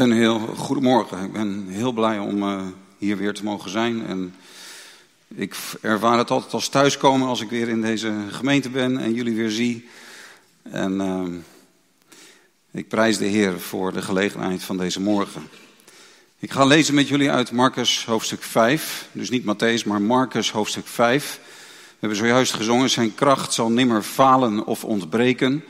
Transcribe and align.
Een 0.00 0.12
heel 0.12 0.38
goedemorgen. 0.38 1.24
Ik 1.24 1.32
ben 1.32 1.66
heel 1.68 1.92
blij 1.92 2.18
om 2.18 2.42
uh, 2.42 2.62
hier 2.98 3.16
weer 3.16 3.34
te 3.34 3.44
mogen 3.44 3.70
zijn. 3.70 4.06
En 4.06 4.34
ik 5.34 5.56
ervaar 5.80 6.18
het 6.18 6.30
altijd 6.30 6.52
als 6.52 6.68
thuiskomen 6.68 7.28
als 7.28 7.40
ik 7.40 7.50
weer 7.50 7.68
in 7.68 7.80
deze 7.80 8.12
gemeente 8.30 8.70
ben 8.70 8.98
en 8.98 9.14
jullie 9.14 9.34
weer 9.34 9.50
zie. 9.50 9.88
En 10.62 10.92
uh, 10.92 11.24
ik 12.70 12.88
prijs 12.88 13.18
de 13.18 13.24
Heer 13.24 13.60
voor 13.60 13.92
de 13.92 14.02
gelegenheid 14.02 14.62
van 14.62 14.76
deze 14.76 15.00
morgen. 15.00 15.48
Ik 16.38 16.50
ga 16.50 16.64
lezen 16.64 16.94
met 16.94 17.08
jullie 17.08 17.30
uit 17.30 17.52
Marcus 17.52 18.04
hoofdstuk 18.04 18.42
5. 18.42 19.08
Dus 19.12 19.30
niet 19.30 19.44
Matthäus, 19.44 19.86
maar 19.86 20.02
Marcus 20.02 20.50
hoofdstuk 20.50 20.86
5. 20.86 21.40
We 21.42 21.96
hebben 21.98 22.18
zojuist 22.18 22.52
gezongen, 22.52 22.90
zijn 22.90 23.14
kracht 23.14 23.52
zal 23.52 23.70
nimmer 23.70 24.02
falen 24.02 24.66
of 24.66 24.84
ontbreken. 24.84 25.64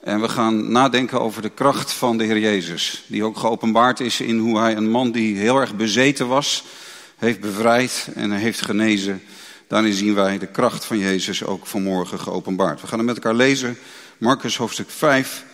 En 0.00 0.20
we 0.20 0.28
gaan 0.28 0.72
nadenken 0.72 1.20
over 1.20 1.42
de 1.42 1.48
kracht 1.48 1.92
van 1.92 2.18
de 2.18 2.24
Heer 2.24 2.38
Jezus. 2.38 3.04
Die 3.06 3.24
ook 3.24 3.36
geopenbaard 3.36 4.00
is 4.00 4.20
in 4.20 4.38
hoe 4.38 4.58
hij 4.58 4.76
een 4.76 4.90
man 4.90 5.12
die 5.12 5.36
heel 5.36 5.60
erg 5.60 5.76
bezeten 5.76 6.28
was, 6.28 6.64
heeft 7.16 7.40
bevrijd 7.40 8.08
en 8.14 8.30
heeft 8.30 8.62
genezen. 8.62 9.22
Daarin 9.68 9.92
zien 9.92 10.14
wij 10.14 10.38
de 10.38 10.46
kracht 10.46 10.84
van 10.84 10.98
Jezus 10.98 11.44
ook 11.44 11.66
vanmorgen 11.66 12.20
geopenbaard. 12.20 12.80
We 12.80 12.86
gaan 12.86 12.98
het 12.98 13.06
met 13.06 13.16
elkaar 13.16 13.34
lezen. 13.34 13.78
Marcus 14.18 14.56
hoofdstuk 14.56 14.90
5, 14.90 15.44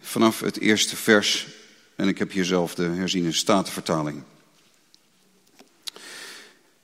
vanaf 0.00 0.40
het 0.40 0.60
eerste 0.60 0.96
vers. 0.96 1.46
En 1.96 2.08
ik 2.08 2.18
heb 2.18 2.32
hier 2.32 2.44
zelf 2.44 2.74
de 2.74 2.82
herziene 2.88 3.32
statenvertaling. 3.32 4.22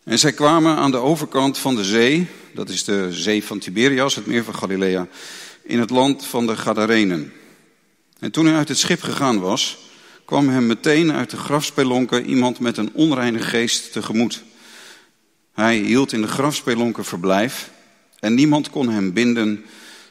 En 0.04 0.18
zij 0.18 0.32
kwamen 0.32 0.76
aan 0.76 0.90
de 0.90 0.96
overkant 0.96 1.58
van 1.58 1.76
de 1.76 1.84
zee, 1.84 2.26
dat 2.54 2.68
is 2.68 2.84
de 2.84 3.12
zee 3.12 3.44
van 3.44 3.58
Tiberias, 3.58 4.14
het 4.14 4.26
meer 4.26 4.44
van 4.44 4.54
Galilea 4.54 5.08
in 5.66 5.78
het 5.78 5.90
land 5.90 6.26
van 6.26 6.46
de 6.46 6.56
Gadarenen. 6.56 7.32
En 8.18 8.30
toen 8.30 8.46
hij 8.46 8.56
uit 8.56 8.68
het 8.68 8.78
schip 8.78 9.02
gegaan 9.02 9.40
was, 9.40 9.78
kwam 10.24 10.48
hem 10.48 10.66
meteen 10.66 11.12
uit 11.12 11.30
de 11.30 11.36
grafspelonken 11.36 12.26
iemand 12.26 12.58
met 12.58 12.76
een 12.76 12.90
onreine 12.92 13.40
geest 13.40 13.92
tegemoet. 13.92 14.42
Hij 15.52 15.76
hield 15.76 16.12
in 16.12 16.20
de 16.20 16.28
grafspelonken 16.28 17.04
verblijf 17.04 17.70
en 18.18 18.34
niemand 18.34 18.70
kon 18.70 18.88
hem 18.88 19.12
binden, 19.12 19.64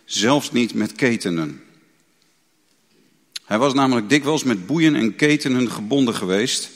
zelfs 0.05 0.51
niet 0.51 0.73
met 0.73 0.91
ketenen. 0.91 1.63
Hij 3.45 3.57
was 3.57 3.73
namelijk 3.73 4.09
dikwijls 4.09 4.43
met 4.43 4.65
boeien 4.65 4.95
en 4.95 5.15
ketenen 5.15 5.71
gebonden 5.71 6.15
geweest, 6.15 6.69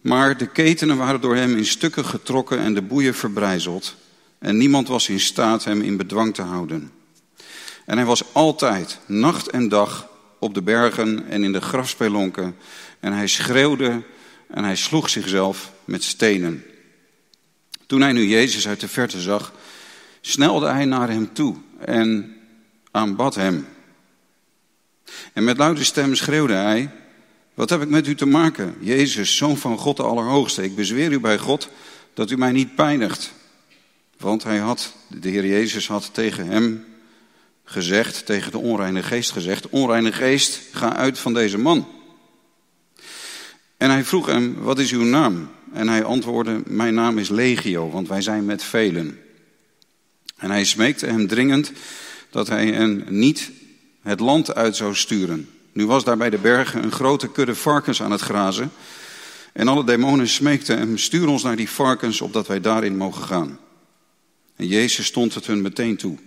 maar 0.00 0.38
de 0.38 0.46
ketenen 0.46 0.96
waren 0.96 1.20
door 1.20 1.36
hem 1.36 1.56
in 1.56 1.66
stukken 1.66 2.04
getrokken 2.04 2.58
en 2.58 2.74
de 2.74 2.82
boeien 2.82 3.14
verbrijzeld, 3.14 3.94
en 4.38 4.56
niemand 4.56 4.88
was 4.88 5.08
in 5.08 5.20
staat 5.20 5.64
hem 5.64 5.82
in 5.82 5.96
bedwang 5.96 6.34
te 6.34 6.42
houden. 6.42 6.90
En 7.86 7.96
hij 7.96 8.06
was 8.06 8.32
altijd, 8.32 8.98
nacht 9.06 9.50
en 9.50 9.68
dag, 9.68 10.08
op 10.38 10.54
de 10.54 10.62
bergen 10.62 11.28
en 11.28 11.44
in 11.44 11.52
de 11.52 11.60
grafspelonken. 11.60 12.56
En 13.00 13.12
hij 13.12 13.26
schreeuwde 13.26 14.02
en 14.46 14.64
hij 14.64 14.76
sloeg 14.76 15.10
zichzelf 15.10 15.72
met 15.84 16.04
stenen. 16.04 16.64
Toen 17.86 18.00
hij 18.00 18.12
nu 18.12 18.26
Jezus 18.26 18.68
uit 18.68 18.80
de 18.80 18.88
verte 18.88 19.20
zag, 19.20 19.52
snelde 20.20 20.68
hij 20.68 20.84
naar 20.84 21.08
hem 21.08 21.32
toe 21.32 21.56
en 21.78 22.36
aanbad 22.90 23.34
hem. 23.34 23.66
En 25.32 25.44
met 25.44 25.56
luide 25.56 25.84
stem 25.84 26.14
schreeuwde 26.14 26.54
hij, 26.54 26.90
wat 27.54 27.70
heb 27.70 27.82
ik 27.82 27.88
met 27.88 28.06
u 28.06 28.14
te 28.14 28.26
maken, 28.26 28.76
Jezus, 28.80 29.36
zoon 29.36 29.56
van 29.56 29.78
God 29.78 29.96
de 29.96 30.02
Allerhoogste? 30.02 30.62
Ik 30.62 30.76
bezweer 30.76 31.12
u 31.12 31.20
bij 31.20 31.38
God 31.38 31.68
dat 32.14 32.30
u 32.30 32.36
mij 32.36 32.52
niet 32.52 32.74
pijnigt. 32.74 33.32
Want 34.18 34.42
hij 34.42 34.58
had, 34.58 34.92
de 35.08 35.28
Heer 35.28 35.46
Jezus 35.46 35.88
had 35.88 36.10
tegen 36.12 36.46
hem 36.46 36.84
gezegd, 37.68 38.26
tegen 38.26 38.50
de 38.50 38.58
onreine 38.58 39.02
geest 39.02 39.30
gezegd, 39.30 39.68
onreine 39.68 40.12
geest, 40.12 40.60
ga 40.72 40.96
uit 40.96 41.18
van 41.18 41.34
deze 41.34 41.58
man. 41.58 41.88
En 43.76 43.90
hij 43.90 44.04
vroeg 44.04 44.26
hem, 44.26 44.54
wat 44.54 44.78
is 44.78 44.92
uw 44.92 45.04
naam? 45.04 45.50
En 45.72 45.88
hij 45.88 46.04
antwoordde, 46.04 46.62
mijn 46.66 46.94
naam 46.94 47.18
is 47.18 47.28
Legio, 47.28 47.90
want 47.90 48.08
wij 48.08 48.22
zijn 48.22 48.44
met 48.44 48.62
velen. 48.62 49.18
En 50.36 50.50
hij 50.50 50.64
smeekte 50.64 51.06
hem 51.06 51.26
dringend 51.26 51.72
dat 52.30 52.48
hij 52.48 52.66
hen 52.66 53.04
niet 53.08 53.50
het 54.02 54.20
land 54.20 54.54
uit 54.54 54.76
zou 54.76 54.94
sturen. 54.94 55.48
Nu 55.72 55.86
was 55.86 56.04
daar 56.04 56.16
bij 56.16 56.30
de 56.30 56.38
bergen 56.38 56.82
een 56.82 56.92
grote 56.92 57.30
kudde 57.30 57.54
varkens 57.54 58.02
aan 58.02 58.10
het 58.10 58.20
grazen. 58.20 58.72
En 59.52 59.68
alle 59.68 59.84
demonen 59.84 60.28
smeekten 60.28 60.78
hem, 60.78 60.98
stuur 60.98 61.28
ons 61.28 61.42
naar 61.42 61.56
die 61.56 61.70
varkens, 61.70 62.20
opdat 62.20 62.46
wij 62.46 62.60
daarin 62.60 62.96
mogen 62.96 63.22
gaan. 63.24 63.58
En 64.56 64.66
Jezus 64.66 65.06
stond 65.06 65.34
het 65.34 65.46
hun 65.46 65.62
meteen 65.62 65.96
toe. 65.96 66.18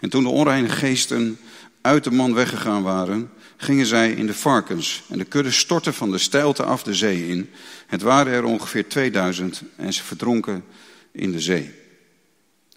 En 0.00 0.08
toen 0.08 0.22
de 0.22 0.28
onreine 0.28 0.68
geesten 0.68 1.38
uit 1.80 2.04
de 2.04 2.10
man 2.10 2.34
weggegaan 2.34 2.82
waren, 2.82 3.30
gingen 3.56 3.86
zij 3.86 4.12
in 4.12 4.26
de 4.26 4.34
varkens. 4.34 5.02
En 5.08 5.18
de 5.18 5.24
kudde 5.24 5.50
stortte 5.50 5.92
van 5.92 6.10
de 6.10 6.18
steilte 6.18 6.62
af 6.62 6.82
de 6.82 6.94
zee 6.94 7.28
in. 7.28 7.50
Het 7.86 8.02
waren 8.02 8.32
er 8.32 8.44
ongeveer 8.44 8.88
2000 8.88 9.62
en 9.76 9.92
ze 9.92 10.02
verdronken 10.02 10.64
in 11.12 11.32
de 11.32 11.40
zee. 11.40 11.72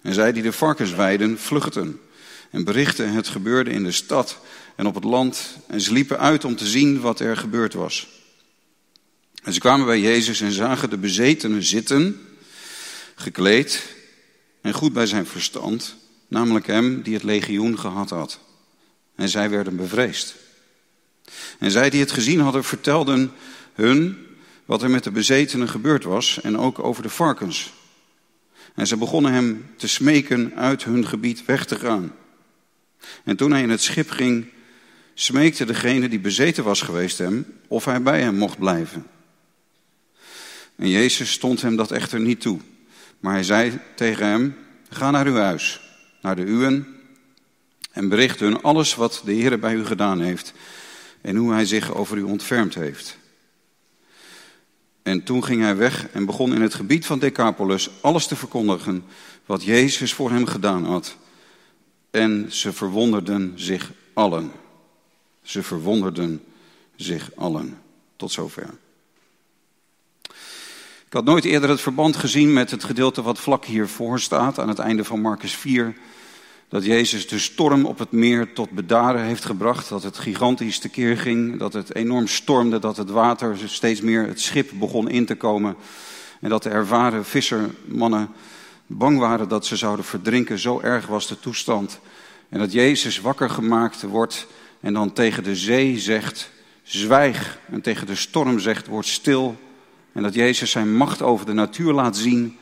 En 0.02 0.14
zij 0.14 0.32
die 0.32 0.42
de 0.42 0.52
varkens 0.52 0.94
weiden, 0.94 1.38
vluchtten 1.38 2.00
en 2.50 2.64
berichtten 2.64 3.12
het 3.12 3.28
gebeurde 3.28 3.70
in 3.70 3.84
de 3.84 3.92
stad 3.92 4.40
en 4.76 4.86
op 4.86 4.94
het 4.94 5.04
land. 5.04 5.56
En 5.66 5.80
ze 5.80 5.92
liepen 5.92 6.18
uit 6.18 6.44
om 6.44 6.56
te 6.56 6.66
zien 6.66 7.00
wat 7.00 7.20
er 7.20 7.36
gebeurd 7.36 7.74
was. 7.74 8.08
En 9.42 9.52
ze 9.52 9.60
kwamen 9.60 9.86
bij 9.86 10.00
Jezus 10.00 10.40
en 10.40 10.52
zagen 10.52 10.90
de 10.90 10.98
bezetenen 10.98 11.62
zitten, 11.62 12.20
gekleed 13.14 13.82
en 14.60 14.72
goed 14.72 14.92
bij 14.92 15.06
zijn 15.06 15.26
verstand 15.26 15.96
namelijk 16.28 16.66
hem 16.66 17.02
die 17.02 17.14
het 17.14 17.22
legioen 17.22 17.78
gehad 17.78 18.10
had. 18.10 18.40
En 19.14 19.28
zij 19.28 19.50
werden 19.50 19.76
bevreesd. 19.76 20.34
En 21.58 21.70
zij 21.70 21.90
die 21.90 22.00
het 22.00 22.12
gezien 22.12 22.40
hadden, 22.40 22.64
vertelden 22.64 23.32
hun 23.74 24.26
wat 24.64 24.82
er 24.82 24.90
met 24.90 25.04
de 25.04 25.10
bezetenen 25.10 25.68
gebeurd 25.68 26.04
was 26.04 26.40
en 26.40 26.58
ook 26.58 26.78
over 26.78 27.02
de 27.02 27.08
varkens. 27.08 27.72
En 28.74 28.86
ze 28.86 28.96
begonnen 28.96 29.32
hem 29.32 29.70
te 29.76 29.88
smeken 29.88 30.54
uit 30.54 30.84
hun 30.84 31.06
gebied 31.06 31.44
weg 31.44 31.64
te 31.64 31.76
gaan. 31.76 32.12
En 33.24 33.36
toen 33.36 33.50
hij 33.50 33.62
in 33.62 33.70
het 33.70 33.82
schip 33.82 34.10
ging, 34.10 34.46
smeekte 35.14 35.64
degene 35.64 36.08
die 36.08 36.18
bezeten 36.18 36.64
was 36.64 36.82
geweest 36.82 37.18
hem 37.18 37.46
of 37.68 37.84
hij 37.84 38.02
bij 38.02 38.20
hem 38.20 38.34
mocht 38.34 38.58
blijven. 38.58 39.06
En 40.76 40.88
Jezus 40.88 41.32
stond 41.32 41.62
hem 41.62 41.76
dat 41.76 41.90
echter 41.90 42.20
niet 42.20 42.40
toe. 42.40 42.58
Maar 43.20 43.32
hij 43.32 43.42
zei 43.42 43.78
tegen 43.94 44.26
hem, 44.26 44.56
ga 44.88 45.10
naar 45.10 45.26
uw 45.26 45.36
huis 45.36 45.87
naar 46.28 46.36
de 46.36 46.52
uwen 46.52 46.86
en 47.92 48.08
bericht 48.08 48.40
hun 48.40 48.62
alles 48.62 48.94
wat 48.94 49.22
de 49.24 49.32
Heer 49.32 49.58
bij 49.58 49.74
u 49.74 49.84
gedaan 49.84 50.20
heeft 50.20 50.52
en 51.20 51.36
hoe 51.36 51.52
hij 51.52 51.64
zich 51.64 51.94
over 51.94 52.16
u 52.16 52.22
ontfermd 52.22 52.74
heeft. 52.74 53.18
En 55.02 55.22
toen 55.22 55.44
ging 55.44 55.62
hij 55.62 55.76
weg 55.76 56.08
en 56.08 56.26
begon 56.26 56.54
in 56.54 56.60
het 56.60 56.74
gebied 56.74 57.06
van 57.06 57.18
Decapolis 57.18 57.90
alles 58.00 58.26
te 58.26 58.36
verkondigen 58.36 59.04
wat 59.46 59.64
Jezus 59.64 60.14
voor 60.14 60.30
hem 60.30 60.46
gedaan 60.46 60.84
had. 60.84 61.16
En 62.10 62.46
ze 62.52 62.72
verwonderden 62.72 63.52
zich 63.54 63.92
allen. 64.12 64.50
Ze 65.42 65.62
verwonderden 65.62 66.44
zich 66.96 67.30
allen. 67.36 67.78
Tot 68.16 68.32
zover. 68.32 68.70
Ik 71.06 71.12
had 71.12 71.24
nooit 71.24 71.44
eerder 71.44 71.70
het 71.70 71.80
verband 71.80 72.16
gezien 72.16 72.52
met 72.52 72.70
het 72.70 72.84
gedeelte 72.84 73.22
wat 73.22 73.38
vlak 73.38 73.64
hiervoor 73.64 74.20
staat, 74.20 74.58
aan 74.58 74.68
het 74.68 74.78
einde 74.78 75.04
van 75.04 75.20
Marcus 75.20 75.56
4. 75.56 75.94
Dat 76.68 76.84
Jezus 76.84 77.28
de 77.28 77.38
storm 77.38 77.84
op 77.84 77.98
het 77.98 78.12
meer 78.12 78.52
tot 78.52 78.70
bedaren 78.70 79.22
heeft 79.22 79.44
gebracht. 79.44 79.88
Dat 79.88 80.02
het 80.02 80.18
gigantisch 80.18 80.78
tekeer 80.78 81.16
ging. 81.16 81.58
Dat 81.58 81.72
het 81.72 81.94
enorm 81.94 82.26
stormde. 82.26 82.78
Dat 82.78 82.96
het 82.96 83.10
water 83.10 83.56
steeds 83.64 84.00
meer 84.00 84.26
het 84.26 84.40
schip 84.40 84.70
begon 84.74 85.08
in 85.08 85.26
te 85.26 85.34
komen. 85.34 85.76
En 86.40 86.48
dat 86.48 86.62
de 86.62 86.68
ervaren 86.68 87.24
vissermannen 87.24 88.28
bang 88.86 89.18
waren 89.18 89.48
dat 89.48 89.66
ze 89.66 89.76
zouden 89.76 90.04
verdrinken. 90.04 90.58
Zo 90.58 90.80
erg 90.80 91.06
was 91.06 91.26
de 91.26 91.40
toestand. 91.40 92.00
En 92.48 92.58
dat 92.58 92.72
Jezus 92.72 93.20
wakker 93.20 93.50
gemaakt 93.50 94.02
wordt 94.02 94.46
en 94.80 94.92
dan 94.92 95.12
tegen 95.12 95.42
de 95.42 95.56
zee 95.56 95.98
zegt: 95.98 96.50
zwijg. 96.82 97.58
En 97.70 97.80
tegen 97.80 98.06
de 98.06 98.14
storm 98.14 98.58
zegt: 98.58 98.86
word 98.86 99.06
stil. 99.06 99.56
En 100.12 100.22
dat 100.22 100.34
Jezus 100.34 100.70
zijn 100.70 100.96
macht 100.96 101.22
over 101.22 101.46
de 101.46 101.52
natuur 101.52 101.92
laat 101.92 102.16
zien. 102.16 102.56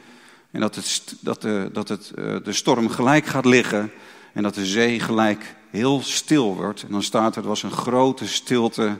En 0.50 0.60
dat, 0.60 0.74
het, 0.74 1.16
dat, 1.20 1.42
de, 1.42 1.70
dat 1.72 1.88
het, 1.88 2.12
eh, 2.14 2.36
de 2.42 2.52
storm 2.52 2.88
gelijk 2.88 3.26
gaat 3.26 3.44
liggen. 3.44 3.92
En 4.32 4.42
dat 4.42 4.54
de 4.54 4.66
zee 4.66 5.00
gelijk 5.00 5.54
heel 5.70 6.02
stil 6.02 6.54
wordt. 6.54 6.82
En 6.82 6.90
dan 6.90 7.02
staat 7.02 7.36
er, 7.36 7.42
er 7.42 7.48
was 7.48 7.62
een 7.62 7.70
grote 7.70 8.28
stilte 8.28 8.98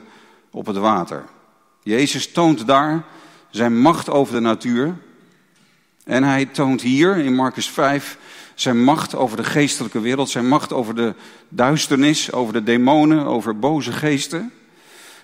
op 0.51 0.65
het 0.65 0.77
water. 0.77 1.25
Jezus 1.83 2.31
toont 2.31 2.67
daar 2.67 3.05
zijn 3.49 3.79
macht 3.79 4.09
over 4.09 4.33
de 4.33 4.39
natuur. 4.39 4.97
En 6.03 6.23
hij 6.23 6.45
toont 6.45 6.81
hier 6.81 7.17
in 7.17 7.35
Marcus 7.35 7.69
5 7.69 8.17
zijn 8.55 8.83
macht 8.83 9.15
over 9.15 9.37
de 9.37 9.43
geestelijke 9.43 9.99
wereld. 9.99 10.29
Zijn 10.29 10.47
macht 10.47 10.73
over 10.73 10.95
de 10.95 11.13
duisternis, 11.49 12.31
over 12.31 12.53
de 12.53 12.63
demonen, 12.63 13.25
over 13.25 13.59
boze 13.59 13.91
geesten. 13.91 14.51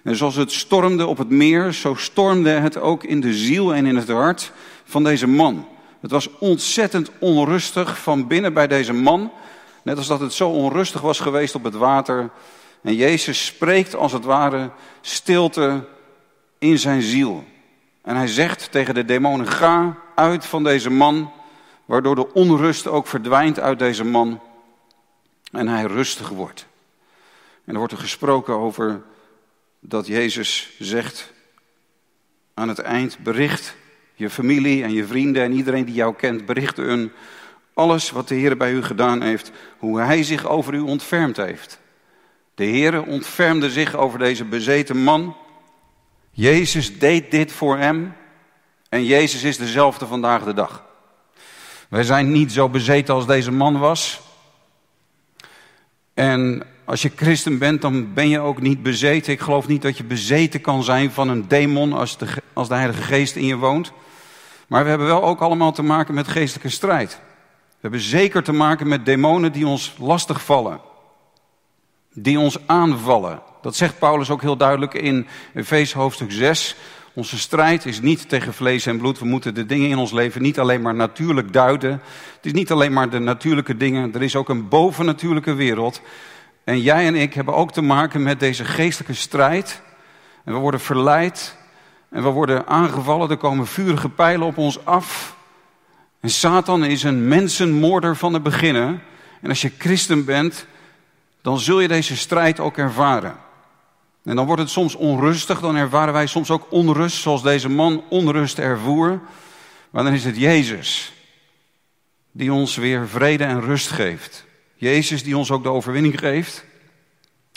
En 0.03 0.15
zoals 0.15 0.35
het 0.35 0.51
stormde 0.51 1.05
op 1.05 1.17
het 1.17 1.29
meer, 1.29 1.73
zo 1.73 1.95
stormde 1.95 2.49
het 2.49 2.77
ook 2.77 3.03
in 3.03 3.21
de 3.21 3.33
ziel 3.33 3.73
en 3.73 3.85
in 3.85 3.95
het 3.95 4.09
hart 4.09 4.51
van 4.83 5.03
deze 5.03 5.27
man. 5.27 5.67
Het 6.03 6.11
was 6.11 6.29
ontzettend 6.39 7.11
onrustig 7.19 7.99
van 7.99 8.27
binnen 8.27 8.53
bij 8.53 8.67
deze 8.67 8.93
man. 8.93 9.31
Net 9.83 9.97
als 9.97 10.07
dat 10.07 10.19
het 10.19 10.33
zo 10.33 10.49
onrustig 10.49 11.01
was 11.01 11.19
geweest 11.19 11.55
op 11.55 11.63
het 11.63 11.73
water 11.73 12.29
En 12.81 12.95
Jezus 12.95 13.45
spreekt 13.45 13.95
als 13.95 14.11
het 14.11 14.23
ware 14.23 14.71
stilte 15.01 15.87
in 16.57 16.79
zijn 16.79 17.01
ziel. 17.01 17.43
En 18.01 18.15
hij 18.15 18.27
zegt 18.27 18.71
tegen 18.71 18.93
de 18.93 19.05
demonen, 19.05 19.47
ga 19.47 19.97
uit 20.15 20.45
van 20.45 20.63
deze 20.63 20.89
man, 20.89 21.31
waardoor 21.85 22.15
de 22.15 22.33
onrust 22.33 22.87
ook 22.87 23.07
verdwijnt 23.07 23.59
uit 23.59 23.79
deze 23.79 24.03
man 24.03 24.41
en 25.51 25.67
hij 25.67 25.83
rustig 25.83 26.29
wordt. 26.29 26.65
En 27.65 27.73
er 27.73 27.77
wordt 27.77 27.93
er 27.93 27.99
gesproken 27.99 28.53
over 28.53 29.01
dat 29.79 30.07
Jezus 30.07 30.75
zegt 30.79 31.31
aan 32.53 32.67
het 32.67 32.79
eind, 32.79 33.17
bericht 33.19 33.75
je 34.13 34.29
familie 34.29 34.83
en 34.83 34.93
je 34.93 35.05
vrienden 35.05 35.43
en 35.43 35.53
iedereen 35.53 35.85
die 35.85 35.95
jou 35.95 36.15
kent, 36.15 36.45
bericht 36.45 36.77
hun 36.77 37.11
alles 37.73 38.11
wat 38.11 38.27
de 38.27 38.35
Heer 38.35 38.57
bij 38.57 38.71
u 38.71 38.83
gedaan 38.83 39.21
heeft, 39.21 39.51
hoe 39.77 39.99
hij 39.99 40.23
zich 40.23 40.47
over 40.47 40.73
u 40.73 40.79
ontfermd 40.79 41.37
heeft. 41.37 41.79
De 42.55 42.63
Heer 42.63 43.03
ontfermde 43.03 43.71
zich 43.71 43.95
over 43.95 44.19
deze 44.19 44.45
bezeten 44.45 44.97
man. 44.97 45.35
Jezus 46.31 46.99
deed 46.99 47.31
dit 47.31 47.51
voor 47.51 47.77
hem 47.77 48.13
en 48.89 49.05
Jezus 49.05 49.43
is 49.43 49.57
dezelfde 49.57 50.07
vandaag 50.07 50.43
de 50.43 50.53
dag. 50.53 50.83
Wij 51.89 52.03
zijn 52.03 52.31
niet 52.31 52.51
zo 52.51 52.69
bezeten 52.69 53.13
als 53.13 53.27
deze 53.27 53.51
man 53.51 53.79
was. 53.79 54.21
En 56.13 56.63
als 56.85 57.01
je 57.01 57.11
christen 57.15 57.57
bent, 57.57 57.81
dan 57.81 58.13
ben 58.13 58.29
je 58.29 58.39
ook 58.39 58.61
niet 58.61 58.83
bezeten. 58.83 59.33
Ik 59.33 59.39
geloof 59.39 59.67
niet 59.67 59.81
dat 59.81 59.97
je 59.97 60.03
bezeten 60.03 60.61
kan 60.61 60.83
zijn 60.83 61.11
van 61.11 61.29
een 61.29 61.47
demon 61.47 61.93
als 61.93 62.17
de, 62.17 62.27
als 62.53 62.67
de 62.67 62.75
Heilige 62.75 63.01
Geest 63.01 63.35
in 63.35 63.45
je 63.45 63.55
woont. 63.55 63.91
Maar 64.67 64.83
we 64.83 64.89
hebben 64.89 65.07
wel 65.07 65.23
ook 65.23 65.41
allemaal 65.41 65.71
te 65.71 65.83
maken 65.83 66.13
met 66.13 66.27
geestelijke 66.27 66.69
strijd. 66.69 67.19
We 67.69 67.89
hebben 67.89 67.99
zeker 67.99 68.43
te 68.43 68.53
maken 68.53 68.87
met 68.87 69.05
demonen 69.05 69.51
die 69.51 69.67
ons 69.67 69.95
lastig 69.99 70.43
vallen. 70.43 70.79
Die 72.13 72.39
ons 72.39 72.57
aanvallen. 72.65 73.41
Dat 73.61 73.75
zegt 73.75 73.99
Paulus 73.99 74.29
ook 74.29 74.41
heel 74.41 74.57
duidelijk 74.57 74.93
in 74.93 75.27
Efeze 75.53 75.97
hoofdstuk 75.97 76.31
6. 76.31 76.75
Onze 77.15 77.39
strijd 77.39 77.85
is 77.85 78.01
niet 78.01 78.29
tegen 78.29 78.53
vlees 78.53 78.85
en 78.85 78.97
bloed. 78.97 79.19
We 79.19 79.25
moeten 79.25 79.53
de 79.53 79.65
dingen 79.65 79.89
in 79.89 79.97
ons 79.97 80.11
leven 80.11 80.41
niet 80.41 80.59
alleen 80.59 80.81
maar 80.81 80.95
natuurlijk 80.95 81.53
duiden. 81.53 81.91
Het 82.35 82.45
is 82.45 82.51
niet 82.51 82.71
alleen 82.71 82.93
maar 82.93 83.09
de 83.09 83.19
natuurlijke 83.19 83.77
dingen. 83.77 84.13
Er 84.13 84.21
is 84.21 84.35
ook 84.35 84.49
een 84.49 84.67
bovennatuurlijke 84.67 85.53
wereld. 85.53 86.01
En 86.63 86.81
jij 86.81 87.07
en 87.07 87.15
ik 87.15 87.33
hebben 87.33 87.53
ook 87.53 87.71
te 87.71 87.81
maken 87.81 88.23
met 88.23 88.39
deze 88.39 88.65
geestelijke 88.65 89.13
strijd. 89.13 89.81
En 90.43 90.53
we 90.53 90.59
worden 90.59 90.79
verleid. 90.79 91.57
En 92.09 92.23
we 92.23 92.29
worden 92.29 92.67
aangevallen. 92.67 93.29
Er 93.29 93.37
komen 93.37 93.67
vurige 93.67 94.09
pijlen 94.09 94.47
op 94.47 94.57
ons 94.57 94.85
af. 94.85 95.35
En 96.19 96.29
Satan 96.29 96.83
is 96.83 97.03
een 97.03 97.27
mensenmoorder 97.27 98.15
van 98.15 98.33
het 98.33 98.43
beginnen. 98.43 99.01
En 99.41 99.49
als 99.49 99.61
je 99.61 99.71
christen 99.77 100.25
bent, 100.25 100.65
dan 101.41 101.59
zul 101.59 101.79
je 101.79 101.87
deze 101.87 102.17
strijd 102.17 102.59
ook 102.59 102.77
ervaren. 102.77 103.35
En 104.23 104.35
dan 104.35 104.45
wordt 104.45 104.61
het 104.61 104.69
soms 104.69 104.95
onrustig, 104.95 105.59
dan 105.59 105.75
ervaren 105.75 106.13
wij 106.13 106.27
soms 106.27 106.51
ook 106.51 106.67
onrust, 106.69 107.17
zoals 107.17 107.43
deze 107.43 107.69
man 107.69 108.03
onrust 108.09 108.59
ervoer. 108.59 109.21
Maar 109.89 110.03
dan 110.03 110.13
is 110.13 110.23
het 110.23 110.37
Jezus 110.37 111.13
die 112.31 112.53
ons 112.53 112.75
weer 112.75 113.07
vrede 113.07 113.43
en 113.43 113.61
rust 113.61 113.89
geeft. 113.89 114.45
Jezus 114.75 115.23
die 115.23 115.37
ons 115.37 115.51
ook 115.51 115.63
de 115.63 115.69
overwinning 115.69 116.19
geeft 116.19 116.65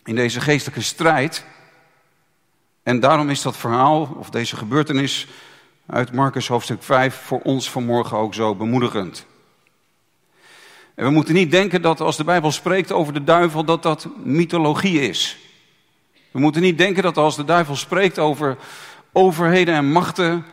in 0.05 0.15
deze 0.15 0.41
geestelijke 0.41 0.83
strijd. 0.83 1.45
En 2.83 3.01
daarom 3.01 3.31
is 3.31 3.43
dat 3.43 3.57
verhaal, 3.57 4.17
of 4.19 4.31
deze 4.31 4.57
gebeurtenis 4.57 5.27
uit 5.87 6.13
Marcus 6.13 6.49
hoofdstuk 6.49 6.83
5, 6.83 7.15
voor 7.15 7.41
ons 7.41 7.71
vanmorgen 7.71 8.17
ook 8.17 8.35
zo 8.35 8.55
bemoedigend. 8.55 9.27
En 10.95 11.05
we 11.05 11.11
moeten 11.11 11.35
niet 11.35 11.51
denken 11.51 11.83
dat 11.83 12.01
als 12.01 12.17
de 12.17 12.25
Bijbel 12.25 12.51
spreekt 12.51 12.93
over 12.93 13.13
de 13.13 13.25
duivel, 13.25 13.65
dat 13.65 13.83
dat 13.83 14.09
mythologie 14.25 15.01
is. 15.01 15.46
We 16.37 16.43
moeten 16.43 16.63
niet 16.63 16.79
denken 16.79 17.03
dat 17.03 17.17
als 17.17 17.37
de 17.37 17.45
duivel 17.45 17.77
spreekt 17.77 18.19
over 18.19 18.57
overheden 19.13 19.75
en 19.75 19.93
machten 19.93 20.45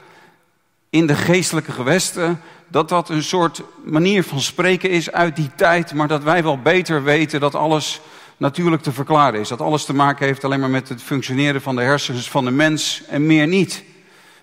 in 0.90 1.08
de 1.08 1.16
geestelijke 1.16 1.72
gewesten, 1.72 2.42
dat 2.68 2.90
dat 2.90 3.10
een 3.10 3.24
soort 3.24 3.62
manier 3.84 4.24
van 4.24 4.40
spreken 4.42 4.90
is 4.90 5.12
uit 5.12 5.36
die 5.36 5.50
tijd, 5.56 5.94
maar 5.94 6.08
dat 6.08 6.24
wij 6.24 6.44
wel 6.44 6.62
beter 6.62 7.04
weten 7.04 7.40
dat 7.40 7.56
alles 7.56 8.02
natuurlijk 8.38 8.82
te 8.82 8.92
verklaren 8.92 9.40
is. 9.40 9.48
Dat 9.48 9.62
alles 9.62 9.86
te 9.86 9.94
maken 9.94 10.26
heeft 10.26 10.44
alleen 10.44 10.60
maar 10.60 10.70
met 10.70 10.90
het 10.90 11.02
functioneren 11.02 11.62
van 11.62 11.76
de 11.76 11.82
hersens 11.82 12.30
van 12.30 12.46
de 12.46 12.52
mens 12.52 13.04
en 13.08 13.26
meer 13.26 13.48
niet. 13.48 13.84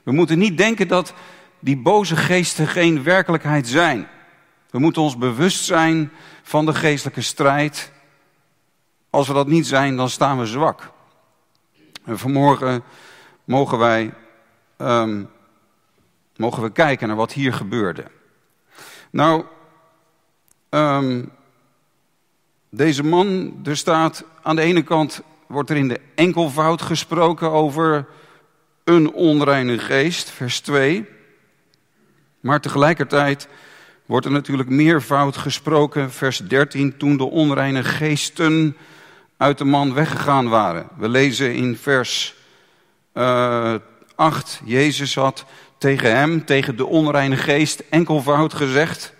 We 0.02 0.12
moeten 0.12 0.38
niet 0.38 0.58
denken 0.58 0.88
dat 0.88 1.14
die 1.58 1.76
boze 1.76 2.16
geesten 2.16 2.66
geen 2.66 3.02
werkelijkheid 3.02 3.68
zijn. 3.68 4.08
We 4.70 4.78
moeten 4.78 5.02
ons 5.02 5.16
bewust 5.16 5.64
zijn 5.64 6.10
van 6.42 6.66
de 6.66 6.74
geestelijke 6.74 7.22
strijd. 7.22 7.92
Als 9.10 9.28
we 9.28 9.34
dat 9.34 9.46
niet 9.46 9.66
zijn, 9.66 9.96
dan 9.96 10.10
staan 10.10 10.38
we 10.38 10.46
zwak. 10.46 10.98
En 12.04 12.18
vanmorgen 12.18 12.82
mogen 13.44 13.78
wij 13.78 14.14
um, 14.78 15.30
mogen 16.36 16.62
we 16.62 16.70
kijken 16.70 17.08
naar 17.08 17.16
wat 17.16 17.32
hier 17.32 17.52
gebeurde. 17.52 18.04
Nou, 19.10 19.44
um, 20.70 21.30
deze 22.68 23.02
man, 23.02 23.60
er 23.64 23.76
staat 23.76 24.24
aan 24.42 24.56
de 24.56 24.62
ene 24.62 24.82
kant, 24.82 25.22
wordt 25.46 25.70
er 25.70 25.76
in 25.76 25.88
de 25.88 26.00
enkelvoud 26.14 26.82
gesproken 26.82 27.50
over 27.50 28.06
een 28.84 29.12
onreine 29.12 29.78
geest, 29.78 30.30
vers 30.30 30.60
2. 30.60 31.08
Maar 32.40 32.60
tegelijkertijd 32.60 33.48
wordt 34.06 34.26
er 34.26 34.32
natuurlijk 34.32 34.68
meervoud 34.68 35.36
gesproken, 35.36 36.10
vers 36.10 36.38
13, 36.38 36.96
toen 36.96 37.16
de 37.16 37.24
onreine 37.24 37.84
geesten 37.84 38.76
uit 39.40 39.58
de 39.58 39.64
man 39.64 39.94
weggegaan 39.94 40.48
waren. 40.48 40.88
We 40.96 41.08
lezen 41.08 41.54
in 41.54 41.76
vers 41.76 42.34
uh, 43.14 43.74
eh, 43.74 43.80
8, 44.14 44.60
Jezus 44.64 45.14
had 45.14 45.44
tegen 45.78 46.16
hem, 46.16 46.44
tegen 46.44 46.76
de 46.76 46.86
onreine 46.86 47.36
geest, 47.36 47.82
enkelvoud 47.90 48.54
gezegd, 48.54 49.14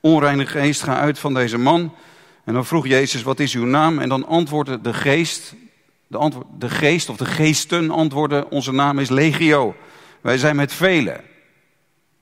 onreine 0.00 0.46
geest, 0.46 0.82
ga 0.82 0.98
uit 0.98 1.18
van 1.18 1.34
deze 1.34 1.58
man. 1.58 1.94
En 2.44 2.54
dan 2.54 2.64
vroeg 2.64 2.86
Jezus, 2.86 3.22
wat 3.22 3.40
is 3.40 3.54
uw 3.54 3.64
naam? 3.64 3.98
En 3.98 4.08
dan 4.08 4.26
antwoordde 4.26 4.80
de 4.80 4.94
geest, 4.94 5.54
de, 6.06 6.16
antwoord, 6.16 6.46
de 6.58 6.70
geest 6.70 7.08
of 7.08 7.16
de 7.16 7.26
geesten 7.26 7.90
antwoordden, 7.90 8.50
onze 8.50 8.72
naam 8.72 8.98
is 8.98 9.08
legio. 9.08 9.74
Wij 10.20 10.38
zijn 10.38 10.56
met 10.56 10.72
velen. 10.72 11.20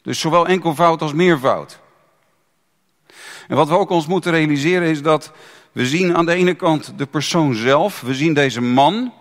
Dus 0.02 0.20
zowel 0.20 0.46
enkelvoud 0.46 1.02
als 1.02 1.12
meervoud. 1.12 1.78
En 3.48 3.56
wat 3.56 3.68
we 3.68 3.78
ook 3.78 3.90
ons 3.90 4.06
moeten 4.06 4.32
realiseren 4.32 4.88
is 4.88 5.02
dat 5.02 5.32
we 5.75 5.87
zien 5.87 6.17
aan 6.17 6.26
de 6.26 6.35
ene 6.35 6.55
kant 6.55 6.93
de 6.97 7.06
persoon 7.06 7.55
zelf, 7.55 8.00
we 8.00 8.15
zien 8.15 8.35
deze 8.35 8.61
man. 8.61 9.12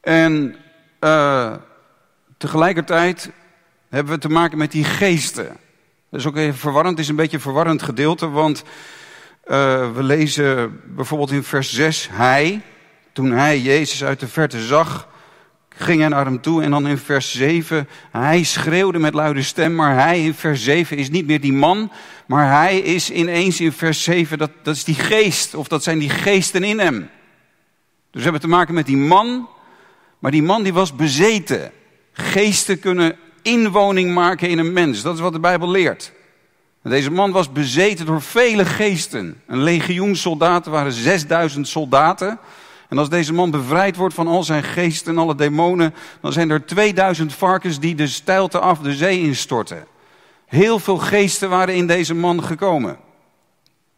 En 0.00 0.56
uh, 1.00 1.54
tegelijkertijd 2.38 3.30
hebben 3.88 4.14
we 4.14 4.20
te 4.20 4.28
maken 4.28 4.58
met 4.58 4.72
die 4.72 4.84
geesten. 4.84 5.46
Dat 6.10 6.20
is 6.20 6.26
ook 6.26 6.36
even 6.36 6.58
verwarrend, 6.58 6.96
het 6.96 7.04
is 7.04 7.08
een 7.08 7.16
beetje 7.16 7.36
een 7.36 7.42
verwarrend 7.42 7.82
gedeelte, 7.82 8.28
want 8.28 8.62
uh, 9.46 9.92
we 9.92 10.02
lezen 10.02 10.80
bijvoorbeeld 10.84 11.30
in 11.30 11.42
vers 11.42 11.72
6, 11.72 12.08
hij, 12.10 12.62
toen 13.12 13.30
hij 13.30 13.60
Jezus 13.60 14.04
uit 14.04 14.20
de 14.20 14.28
verte 14.28 14.60
zag, 14.60 15.08
ging 15.76 16.00
hij 16.00 16.08
naar 16.08 16.24
hem 16.24 16.40
toe. 16.40 16.62
En 16.62 16.70
dan 16.70 16.86
in 16.86 16.98
vers 16.98 17.32
7, 17.32 17.88
hij 18.10 18.42
schreeuwde 18.42 18.98
met 18.98 19.14
luide 19.14 19.42
stem, 19.42 19.74
maar 19.74 19.94
hij 19.94 20.24
in 20.24 20.34
vers 20.34 20.64
7 20.64 20.96
is 20.96 21.10
niet 21.10 21.26
meer 21.26 21.40
die 21.40 21.52
man, 21.52 21.92
maar 22.26 22.60
hij 22.60 22.78
is 22.78 23.10
ineens 23.10 23.60
in 23.60 23.72
vers 23.72 24.02
7, 24.02 24.38
dat, 24.38 24.50
dat 24.62 24.74
is 24.74 24.84
die 24.84 24.94
geest, 24.94 25.54
of 25.54 25.68
dat 25.68 25.82
zijn 25.82 25.98
die 25.98 26.10
geesten 26.10 26.64
in 26.64 26.78
hem. 26.78 26.98
Dus 28.10 28.22
we 28.22 28.22
hebben 28.22 28.40
te 28.40 28.48
maken 28.48 28.74
met 28.74 28.86
die 28.86 28.96
man, 28.96 29.48
maar 30.18 30.30
die 30.30 30.42
man 30.42 30.62
die 30.62 30.72
was 30.72 30.94
bezeten. 30.94 31.72
Geesten 32.12 32.78
kunnen 32.78 33.16
inwoning 33.42 34.14
maken 34.14 34.48
in 34.48 34.58
een 34.58 34.72
mens, 34.72 35.02
dat 35.02 35.14
is 35.14 35.20
wat 35.20 35.32
de 35.32 35.40
Bijbel 35.40 35.70
leert. 35.70 36.12
Deze 36.82 37.10
man 37.10 37.30
was 37.30 37.52
bezeten 37.52 38.06
door 38.06 38.22
vele 38.22 38.64
geesten. 38.64 39.40
Een 39.46 39.62
legioen 39.62 40.16
soldaten 40.16 40.72
waren 40.72 40.92
6000 40.92 41.68
soldaten. 41.68 42.38
En 42.92 42.98
als 42.98 43.08
deze 43.08 43.32
man 43.32 43.50
bevrijd 43.50 43.96
wordt 43.96 44.14
van 44.14 44.26
al 44.26 44.42
zijn 44.42 44.62
geesten 44.62 45.12
en 45.12 45.18
alle 45.18 45.34
demonen, 45.34 45.94
dan 46.20 46.32
zijn 46.32 46.50
er 46.50 46.66
2000 46.66 47.32
varkens 47.34 47.80
die 47.80 47.94
de 47.94 48.06
steilte 48.06 48.58
af 48.58 48.78
de 48.78 48.94
zee 48.94 49.20
instorten. 49.20 49.86
Heel 50.46 50.78
veel 50.78 50.98
geesten 50.98 51.48
waren 51.50 51.74
in 51.74 51.86
deze 51.86 52.14
man 52.14 52.44
gekomen. 52.44 52.98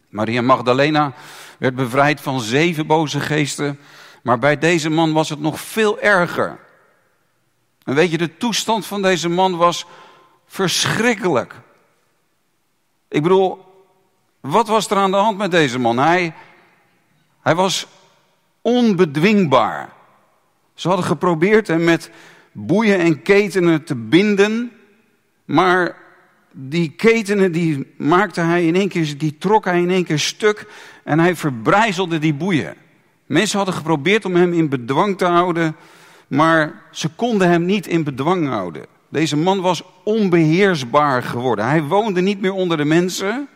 Maria 0.08 0.42
Magdalena 0.42 1.12
werd 1.58 1.74
bevrijd 1.74 2.20
van 2.20 2.40
zeven 2.40 2.86
boze 2.86 3.20
geesten. 3.20 3.78
Maar 4.22 4.38
bij 4.38 4.58
deze 4.58 4.90
man 4.90 5.12
was 5.12 5.28
het 5.28 5.40
nog 5.40 5.60
veel 5.60 6.00
erger. 6.00 6.58
En 7.84 7.94
weet 7.94 8.10
je, 8.10 8.18
de 8.18 8.36
toestand 8.36 8.86
van 8.86 9.02
deze 9.02 9.28
man 9.28 9.56
was 9.56 9.86
verschrikkelijk. 10.46 11.54
Ik 13.08 13.22
bedoel, 13.22 13.64
wat 14.40 14.68
was 14.68 14.90
er 14.90 14.96
aan 14.96 15.10
de 15.10 15.16
hand 15.16 15.38
met 15.38 15.50
deze 15.50 15.78
man? 15.78 15.98
Hij, 15.98 16.34
hij 17.42 17.54
was 17.54 17.86
onbedwingbaar. 18.64 19.92
Ze 20.74 20.88
hadden 20.88 21.06
geprobeerd 21.06 21.66
hem 21.66 21.84
met 21.84 22.10
boeien 22.52 22.98
en 22.98 23.22
ketenen 23.22 23.84
te 23.84 23.94
binden, 23.94 24.72
maar 25.44 25.96
die 26.52 26.90
ketenen 26.90 27.52
die 27.52 27.92
maakte 27.96 28.40
hij 28.40 28.66
in 28.66 28.74
één 28.74 28.88
keer, 28.88 29.18
die 29.18 29.36
trok 29.38 29.64
hij 29.64 29.80
in 29.80 29.90
één 29.90 30.04
keer 30.04 30.18
stuk 30.18 30.66
en 31.04 31.18
hij 31.18 31.36
verbrijzelde 31.36 32.18
die 32.18 32.34
boeien. 32.34 32.74
Mensen 33.26 33.56
hadden 33.56 33.74
geprobeerd 33.74 34.24
om 34.24 34.34
hem 34.34 34.52
in 34.52 34.68
bedwang 34.68 35.18
te 35.18 35.24
houden, 35.24 35.76
maar 36.28 36.82
ze 36.90 37.08
konden 37.08 37.48
hem 37.48 37.64
niet 37.64 37.86
in 37.86 38.04
bedwang 38.04 38.48
houden. 38.48 38.86
Deze 39.08 39.36
man 39.36 39.60
was 39.60 39.82
onbeheersbaar 40.04 41.22
geworden. 41.22 41.68
Hij 41.68 41.82
woonde 41.82 42.20
niet 42.20 42.40
meer 42.40 42.52
onder 42.52 42.76
de 42.76 42.84
mensen. 42.84 43.48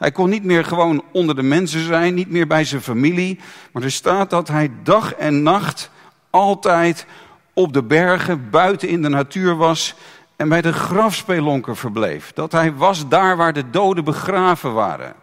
Hij 0.00 0.12
kon 0.12 0.30
niet 0.30 0.44
meer 0.44 0.64
gewoon 0.64 1.04
onder 1.12 1.36
de 1.36 1.42
mensen 1.42 1.84
zijn, 1.84 2.14
niet 2.14 2.30
meer 2.30 2.46
bij 2.46 2.64
zijn 2.64 2.82
familie. 2.82 3.38
Maar 3.72 3.82
er 3.82 3.90
staat 3.90 4.30
dat 4.30 4.48
hij 4.48 4.70
dag 4.82 5.14
en 5.14 5.42
nacht 5.42 5.90
altijd 6.30 7.06
op 7.52 7.72
de 7.72 7.82
bergen, 7.82 8.50
buiten 8.50 8.88
in 8.88 9.02
de 9.02 9.08
natuur 9.08 9.56
was 9.56 9.94
en 10.36 10.48
bij 10.48 10.62
de 10.62 10.72
grafspelonken 10.72 11.76
verbleef. 11.76 12.32
Dat 12.32 12.52
hij 12.52 12.74
was 12.74 13.08
daar 13.08 13.36
waar 13.36 13.52
de 13.52 13.70
doden 13.70 14.04
begraven 14.04 14.72
waren. 14.72 15.14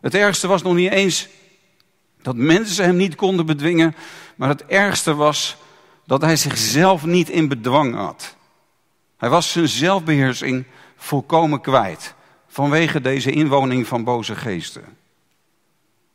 Het 0.00 0.14
ergste 0.14 0.48
was 0.48 0.62
nog 0.62 0.74
niet 0.74 0.92
eens 0.92 1.28
dat 2.22 2.36
mensen 2.36 2.84
hem 2.84 2.96
niet 2.96 3.14
konden 3.14 3.46
bedwingen, 3.46 3.94
maar 4.36 4.48
het 4.48 4.66
ergste 4.66 5.14
was 5.14 5.56
dat 6.06 6.20
hij 6.20 6.36
zichzelf 6.36 7.04
niet 7.04 7.28
in 7.28 7.48
bedwang 7.48 7.94
had. 7.94 8.36
Hij 9.16 9.28
was 9.28 9.52
zijn 9.52 9.68
zelfbeheersing 9.68 10.64
volkomen 10.96 11.60
kwijt 11.60 12.14
vanwege 12.50 13.00
deze 13.00 13.30
inwoning 13.30 13.86
van 13.86 14.04
boze 14.04 14.34
geesten. 14.34 14.84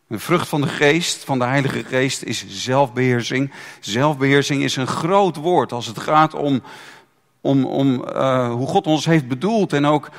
Een 0.07 0.19
vrucht 0.19 0.47
van 0.47 0.61
de 0.61 0.67
geest, 0.67 1.23
van 1.23 1.39
de 1.39 1.45
Heilige 1.45 1.83
Geest, 1.83 2.23
is 2.23 2.45
zelfbeheersing. 2.47 3.51
Zelfbeheersing 3.79 4.63
is 4.63 4.75
een 4.75 4.87
groot 4.87 5.35
woord 5.35 5.71
als 5.71 5.85
het 5.85 5.99
gaat 5.99 6.33
om, 6.33 6.61
om, 7.41 7.65
om 7.65 8.05
uh, 8.07 8.51
hoe 8.51 8.67
God 8.67 8.87
ons 8.87 9.05
heeft 9.05 9.27
bedoeld 9.27 9.73
en 9.73 9.85
ook 9.85 10.09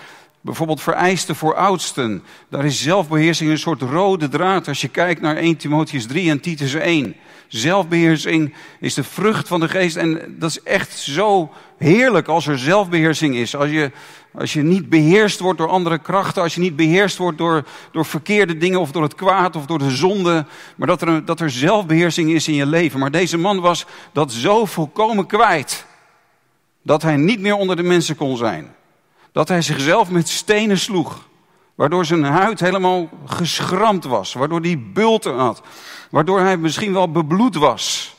bijvoorbeeld 0.41 0.83
vereisten 0.83 1.37
voor 1.37 1.55
oudsten. 1.55 2.23
Daar 2.49 2.65
is 2.65 2.83
zelfbeheersing 2.83 3.51
een 3.51 3.59
soort 3.59 3.83
rode 3.83 4.29
draad 4.29 4.69
als 4.69 4.81
je 4.81 4.89
kijkt 4.89 5.21
naar 5.21 5.37
1 5.37 5.57
Timotheus 5.57 6.07
3 6.07 6.31
en 6.31 6.41
Titus 6.41 6.75
1. 6.75 7.17
Zelfbeheersing 7.49 8.55
is 8.81 8.95
de 8.95 9.05
vrucht 9.05 9.49
van 9.49 9.61
de 9.61 9.69
geest 9.69 9.97
en 9.97 10.37
dat 10.39 10.51
is 10.51 10.63
echt 10.63 10.99
zo 10.99 11.53
heerlijk 11.79 12.29
als 12.29 12.47
er 12.47 12.59
zelfbeheersing 12.59 13.37
is. 13.37 13.57
Als 13.57 13.71
je, 13.71 13.91
als 14.35 14.53
je 14.53 14.63
niet 14.63 14.89
beheerst 14.89 15.41
wordt 15.41 15.59
door 15.59 15.69
andere 15.69 15.99
krachten, 15.99 16.43
als 16.43 16.55
je 16.55 16.61
niet 16.61 16.77
beheerst 16.77 17.17
wordt 17.17 17.39
door, 17.39 17.65
door 17.93 18.05
verkeerde 18.05 18.57
dingen 18.57 18.81
of 18.81 18.93
door 18.93 19.03
het 19.03 19.15
kwaad 19.15 19.57
of 19.57 19.67
door 19.67 19.79
de 19.79 19.91
zonde, 19.91 20.47
maar 20.77 20.87
dat 20.87 21.03
er, 21.03 21.25
dat 21.25 21.41
er 21.41 21.51
zelfbeheersing 21.51 22.31
is 22.31 22.49
in 22.49 22.55
je 22.55 22.67
leven. 22.67 23.01
Maar 23.01 23.11
deze 23.11 23.39
man 23.39 23.61
was 23.61 23.87
dat 24.13 24.33
zo 24.33 24.65
volkomen 24.65 25.27
kwijt, 25.27 25.87
dat 26.83 27.03
hij 27.03 27.17
niet 27.17 27.41
meer 27.41 27.55
onder 27.55 27.77
de 27.77 27.83
mensen 27.83 28.17
kon 28.17 28.37
zijn. 28.37 28.75
Dat 29.33 29.49
hij 29.49 29.63
zichzelf 29.63 30.11
met 30.11 30.29
stenen 30.29 30.79
sloeg, 30.79 31.29
waardoor 31.77 32.05
zijn 32.05 32.25
huid 32.25 32.61
helemaal 32.61 33.09
geschramd 33.27 34.05
was, 34.05 34.33
waardoor 34.33 34.61
hij 34.61 34.93
bulten 34.93 35.35
had, 35.35 35.63
waardoor 36.11 36.41
hij 36.41 36.57
misschien 36.57 36.93
wel 36.93 37.11
bebloed 37.11 37.55
was. 37.55 38.17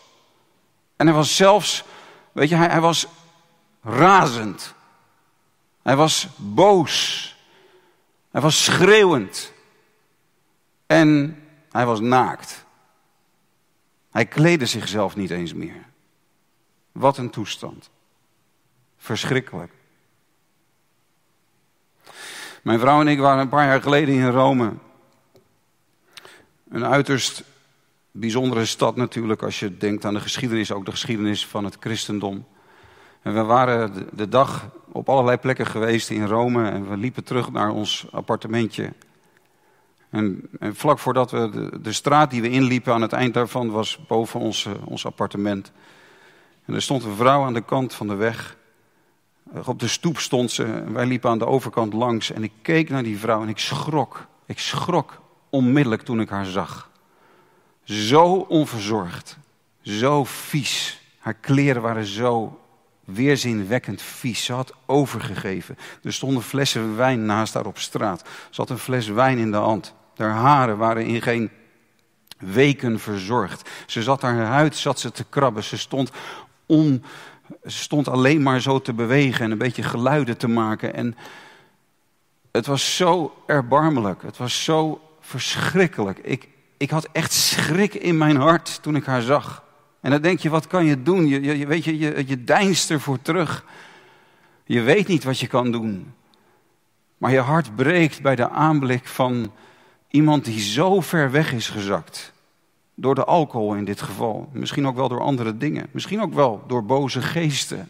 En 0.95 1.07
hij 1.07 1.15
was 1.15 1.35
zelfs, 1.35 1.83
weet 2.31 2.49
je, 2.49 2.55
hij, 2.55 2.67
hij 2.67 2.81
was 2.81 3.07
razend. 3.81 4.75
Hij 5.81 5.95
was 5.95 6.27
boos. 6.35 7.35
Hij 8.31 8.41
was 8.41 8.63
schreeuwend. 8.63 9.53
En 10.85 11.41
hij 11.71 11.85
was 11.85 11.99
naakt. 11.99 12.65
Hij 14.11 14.25
kleedde 14.25 14.65
zichzelf 14.65 15.15
niet 15.15 15.29
eens 15.29 15.53
meer. 15.53 15.85
Wat 16.91 17.17
een 17.17 17.29
toestand. 17.29 17.89
Verschrikkelijk. 18.97 19.71
Mijn 22.67 22.79
vrouw 22.79 22.99
en 22.99 23.07
ik 23.07 23.19
waren 23.19 23.39
een 23.39 23.49
paar 23.49 23.65
jaar 23.65 23.81
geleden 23.81 24.15
in 24.15 24.29
Rome. 24.29 24.73
Een 26.69 26.85
uiterst 26.85 27.43
bijzondere 28.11 28.65
stad 28.65 28.95
natuurlijk 28.95 29.43
als 29.43 29.59
je 29.59 29.77
denkt 29.77 30.05
aan 30.05 30.13
de 30.13 30.19
geschiedenis, 30.19 30.71
ook 30.71 30.85
de 30.85 30.91
geschiedenis 30.91 31.45
van 31.45 31.63
het 31.63 31.77
christendom. 31.79 32.45
En 33.21 33.33
we 33.33 33.43
waren 33.43 34.07
de 34.13 34.27
dag 34.27 34.69
op 34.91 35.09
allerlei 35.09 35.37
plekken 35.37 35.65
geweest 35.65 36.09
in 36.09 36.25
Rome 36.25 36.69
en 36.69 36.89
we 36.89 36.97
liepen 36.97 37.23
terug 37.23 37.51
naar 37.51 37.69
ons 37.69 38.07
appartementje. 38.11 38.93
En, 40.09 40.49
vlak 40.59 40.99
voordat 40.99 41.31
we 41.31 41.49
de, 41.49 41.81
de, 41.81 41.93
straat 41.93 42.31
die 42.31 42.41
we 42.41 42.49
inliepen, 42.49 42.93
aan 42.93 43.01
het 43.01 43.13
eind 43.13 43.33
daarvan 43.33 43.69
was 43.69 43.99
boven 44.07 44.39
ons, 44.39 44.67
ons 44.85 45.05
appartement. 45.05 45.71
En 46.65 46.73
er 46.73 46.81
stond 46.81 47.03
een 47.03 47.15
vrouw 47.15 47.43
aan 47.43 47.53
de 47.53 47.65
kant 47.65 47.93
van 47.93 48.07
de 48.07 48.15
weg. 48.15 48.57
Op 49.65 49.79
de 49.79 49.87
stoep 49.87 50.19
stond 50.19 50.51
ze 50.51 50.83
wij 50.91 51.05
liepen 51.05 51.29
aan 51.29 51.37
de 51.37 51.45
overkant 51.45 51.93
langs. 51.93 52.31
En 52.31 52.43
ik 52.43 52.51
keek 52.61 52.89
naar 52.89 53.03
die 53.03 53.19
vrouw 53.19 53.41
en 53.41 53.49
ik 53.49 53.57
schrok. 53.57 54.27
Ik 54.45 54.59
schrok 54.59 55.21
onmiddellijk 55.49 56.01
toen 56.01 56.19
ik 56.19 56.29
haar 56.29 56.45
zag. 56.45 56.89
Zo 57.83 58.33
onverzorgd, 58.33 59.37
zo 59.81 60.23
vies. 60.23 61.01
Haar 61.17 61.33
kleren 61.33 61.81
waren 61.81 62.05
zo 62.05 62.59
weerzinwekkend 63.05 64.01
vies. 64.01 64.43
Ze 64.43 64.53
had 64.53 64.73
overgegeven. 64.85 65.77
Er 66.03 66.13
stonden 66.13 66.43
flessen 66.43 66.95
wijn 66.95 67.25
naast 67.25 67.53
haar 67.53 67.65
op 67.65 67.77
straat. 67.77 68.23
Ze 68.49 68.61
had 68.61 68.69
een 68.69 68.77
fles 68.77 69.07
wijn 69.07 69.37
in 69.37 69.51
de 69.51 69.57
hand. 69.57 69.93
Haar 70.15 70.31
haren 70.31 70.77
waren 70.77 71.05
in 71.05 71.21
geen 71.21 71.51
weken 72.37 72.99
verzorgd. 72.99 73.69
Ze 73.85 74.03
zat 74.03 74.21
haar 74.21 74.45
huid 74.45 74.75
zat 74.75 74.99
ze 74.99 75.11
te 75.11 75.23
krabben. 75.29 75.63
Ze 75.63 75.77
stond, 75.77 76.11
on, 76.65 77.03
ze 77.63 77.77
stond 77.77 78.07
alleen 78.07 78.41
maar 78.41 78.61
zo 78.61 78.81
te 78.81 78.93
bewegen 78.93 79.45
en 79.45 79.51
een 79.51 79.57
beetje 79.57 79.83
geluiden 79.83 80.37
te 80.37 80.47
maken. 80.47 80.93
En 80.93 81.15
het 82.51 82.65
was 82.65 82.95
zo 82.95 83.43
erbarmelijk. 83.45 84.21
Het 84.21 84.37
was 84.37 84.63
zo 84.63 85.01
verschrikkelijk. 85.19 86.17
Ik, 86.17 86.47
ik 86.77 86.89
had 86.89 87.07
echt 87.11 87.33
schrik 87.33 87.93
in 87.93 88.17
mijn 88.17 88.37
hart 88.37 88.79
toen 88.81 88.95
ik 88.95 89.05
haar 89.05 89.21
zag. 89.21 89.63
En 90.01 90.11
dan 90.11 90.21
denk 90.21 90.39
je, 90.39 90.49
wat 90.49 90.67
kan 90.67 90.85
je 90.85 91.03
doen? 91.03 91.27
Je, 91.27 91.57
je, 91.57 91.67
weet 91.67 91.83
je, 91.83 91.97
je, 91.97 92.23
je 92.27 92.43
deinst 92.43 92.91
ervoor 92.91 93.21
terug. 93.21 93.65
Je 94.63 94.81
weet 94.81 95.07
niet 95.07 95.23
wat 95.23 95.39
je 95.39 95.47
kan 95.47 95.71
doen. 95.71 96.13
Maar 97.17 97.31
je 97.31 97.39
hart 97.39 97.75
breekt 97.75 98.21
bij 98.21 98.35
de 98.35 98.49
aanblik 98.49 99.07
van 99.07 99.51
iemand 100.09 100.45
die 100.45 100.59
zo 100.59 101.01
ver 101.01 101.31
weg 101.31 101.53
is 101.53 101.69
gezakt. 101.69 102.33
Door 102.99 103.15
de 103.15 103.25
alcohol 103.25 103.75
in 103.75 103.85
dit 103.85 104.01
geval. 104.01 104.49
Misschien 104.51 104.87
ook 104.87 104.95
wel 104.95 105.09
door 105.09 105.21
andere 105.21 105.57
dingen. 105.57 105.87
Misschien 105.91 106.21
ook 106.21 106.33
wel 106.33 106.63
door 106.67 106.85
boze 106.85 107.21
geesten. 107.21 107.89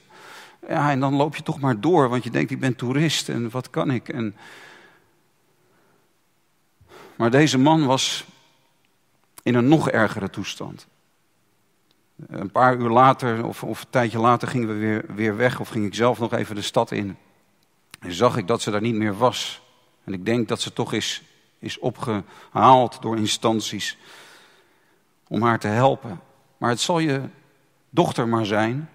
Ja, 0.68 0.92
en 0.92 1.00
dan 1.00 1.14
loop 1.14 1.36
je 1.36 1.44
toch 1.44 1.60
maar 1.60 1.80
door, 1.80 2.10
want 2.10 2.24
je 2.24 2.30
denkt, 2.30 2.52
ik 2.52 2.60
ben 2.60 2.76
toerist 2.76 3.30
en 3.30 3.50
wat 3.50 3.70
kan 3.70 3.92
ik? 3.92 4.10
En... 4.10 4.36
Maar 7.16 7.32
deze 7.32 7.58
man 7.58 7.86
was 7.86 8.26
in 9.44 9.56
een 9.56 9.68
nog 9.68 9.90
ergere 9.90 10.30
toestand. 10.30 10.88
Een 12.28 12.52
paar 12.52 12.76
uur 12.76 12.90
later, 12.90 13.46
of, 13.46 13.64
of 13.64 13.82
een 13.82 13.90
tijdje 13.90 14.20
later, 14.20 14.48
gingen 14.48 14.68
we 14.68 14.74
weer, 14.74 15.06
weer 15.16 15.36
weg. 15.36 15.60
Of 15.60 15.70
ging 15.70 15.86
ik 15.86 15.96
zelf 15.96 16.20
nog 16.20 16.34
even 16.34 16.56
de 16.56 16.62
stad 16.62 16.92
in. 16.92 17.18
En 18.00 18.14
zag 18.14 18.38
ik 18.38 18.48
dat 18.48 18.62
ze 18.62 18.72
daar 18.72 18.82
niet 18.82 18.96
meer 18.96 19.18
was. 19.18 19.62
En 20.04 20.14
ik 20.14 20.26
denk 20.26 20.48
dat 20.48 20.62
ze 20.62 20.74
toch 20.74 20.94
is, 20.94 21.24
is 21.60 21.80
opgehaald 21.80 23.02
door 23.02 23.18
instanties. 23.18 23.98
Om 25.28 25.42
haar 25.42 25.60
te 25.60 25.68
helpen. 25.68 26.20
Maar 26.58 26.70
het 26.70 26.80
zal 26.80 27.00
je 27.00 27.22
dochter 27.90 28.28
maar 28.28 28.46
zijn. 28.46 28.90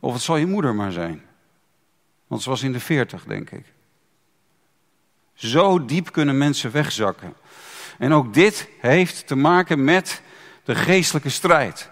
Of 0.00 0.12
het 0.12 0.22
zal 0.22 0.36
je 0.36 0.46
moeder 0.46 0.74
maar 0.74 0.92
zijn. 0.92 1.22
Want 2.26 2.42
ze 2.42 2.50
was 2.50 2.62
in 2.62 2.72
de 2.72 2.80
veertig, 2.80 3.24
denk 3.24 3.50
ik. 3.50 3.64
Zo 5.34 5.84
diep 5.84 6.12
kunnen 6.12 6.38
mensen 6.38 6.70
wegzakken. 6.70 7.34
En 7.98 8.12
ook 8.12 8.34
dit 8.34 8.68
heeft 8.80 9.26
te 9.26 9.36
maken 9.36 9.84
met 9.84 10.22
de 10.64 10.74
geestelijke 10.74 11.28
strijd. 11.28 11.90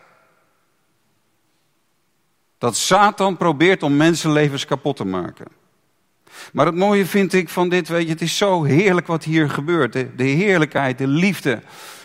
Dat 2.58 2.76
Satan 2.76 3.36
probeert 3.36 3.82
om 3.82 3.96
mensenlevens 3.96 4.64
kapot 4.64 4.96
te 4.96 5.04
maken. 5.04 5.46
Maar 6.52 6.66
het 6.66 6.74
mooie 6.74 7.06
vind 7.06 7.32
ik 7.32 7.48
van 7.48 7.68
dit, 7.68 7.88
weet 7.88 8.04
je, 8.04 8.12
het 8.12 8.22
is 8.22 8.36
zo 8.36 8.62
heerlijk 8.62 9.06
wat 9.06 9.24
hier 9.24 9.50
gebeurt. 9.50 9.92
De, 9.92 10.14
de 10.14 10.24
heerlijkheid, 10.24 10.98
de 10.98 11.06
liefde 11.06 11.62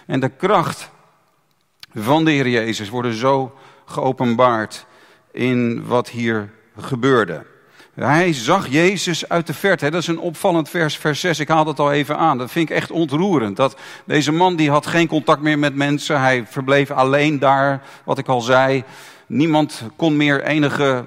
en 0.09 0.19
de 0.19 0.29
kracht 0.29 0.89
van 1.93 2.25
de 2.25 2.31
Heer 2.31 2.47
Jezus 2.47 2.89
worden 2.89 3.13
zo 3.13 3.53
geopenbaard 3.85 4.85
in 5.31 5.85
wat 5.85 6.09
hier 6.09 6.49
gebeurde. 6.77 7.45
Hij 7.93 8.33
zag 8.33 8.67
Jezus 8.67 9.29
uit 9.29 9.47
de 9.47 9.53
verte. 9.53 9.89
Dat 9.89 10.01
is 10.01 10.07
een 10.07 10.19
opvallend 10.19 10.69
vers, 10.69 10.97
vers 10.97 11.19
6. 11.19 11.39
Ik 11.39 11.47
haal 11.47 11.63
dat 11.63 11.79
al 11.79 11.91
even 11.91 12.17
aan. 12.17 12.37
Dat 12.37 12.51
vind 12.51 12.69
ik 12.69 12.75
echt 12.75 12.91
ontroerend. 12.91 13.57
Dat 13.57 13.77
deze 14.05 14.31
man 14.31 14.55
die 14.55 14.69
had 14.69 14.87
geen 14.87 15.07
contact 15.07 15.41
meer 15.41 15.59
met 15.59 15.75
mensen. 15.75 16.21
Hij 16.21 16.45
verbleef 16.47 16.91
alleen 16.91 17.39
daar, 17.39 17.81
wat 18.03 18.17
ik 18.17 18.27
al 18.27 18.41
zei. 18.41 18.83
Niemand 19.27 19.83
kon 19.95 20.17
meer 20.17 20.43
enige 20.43 21.05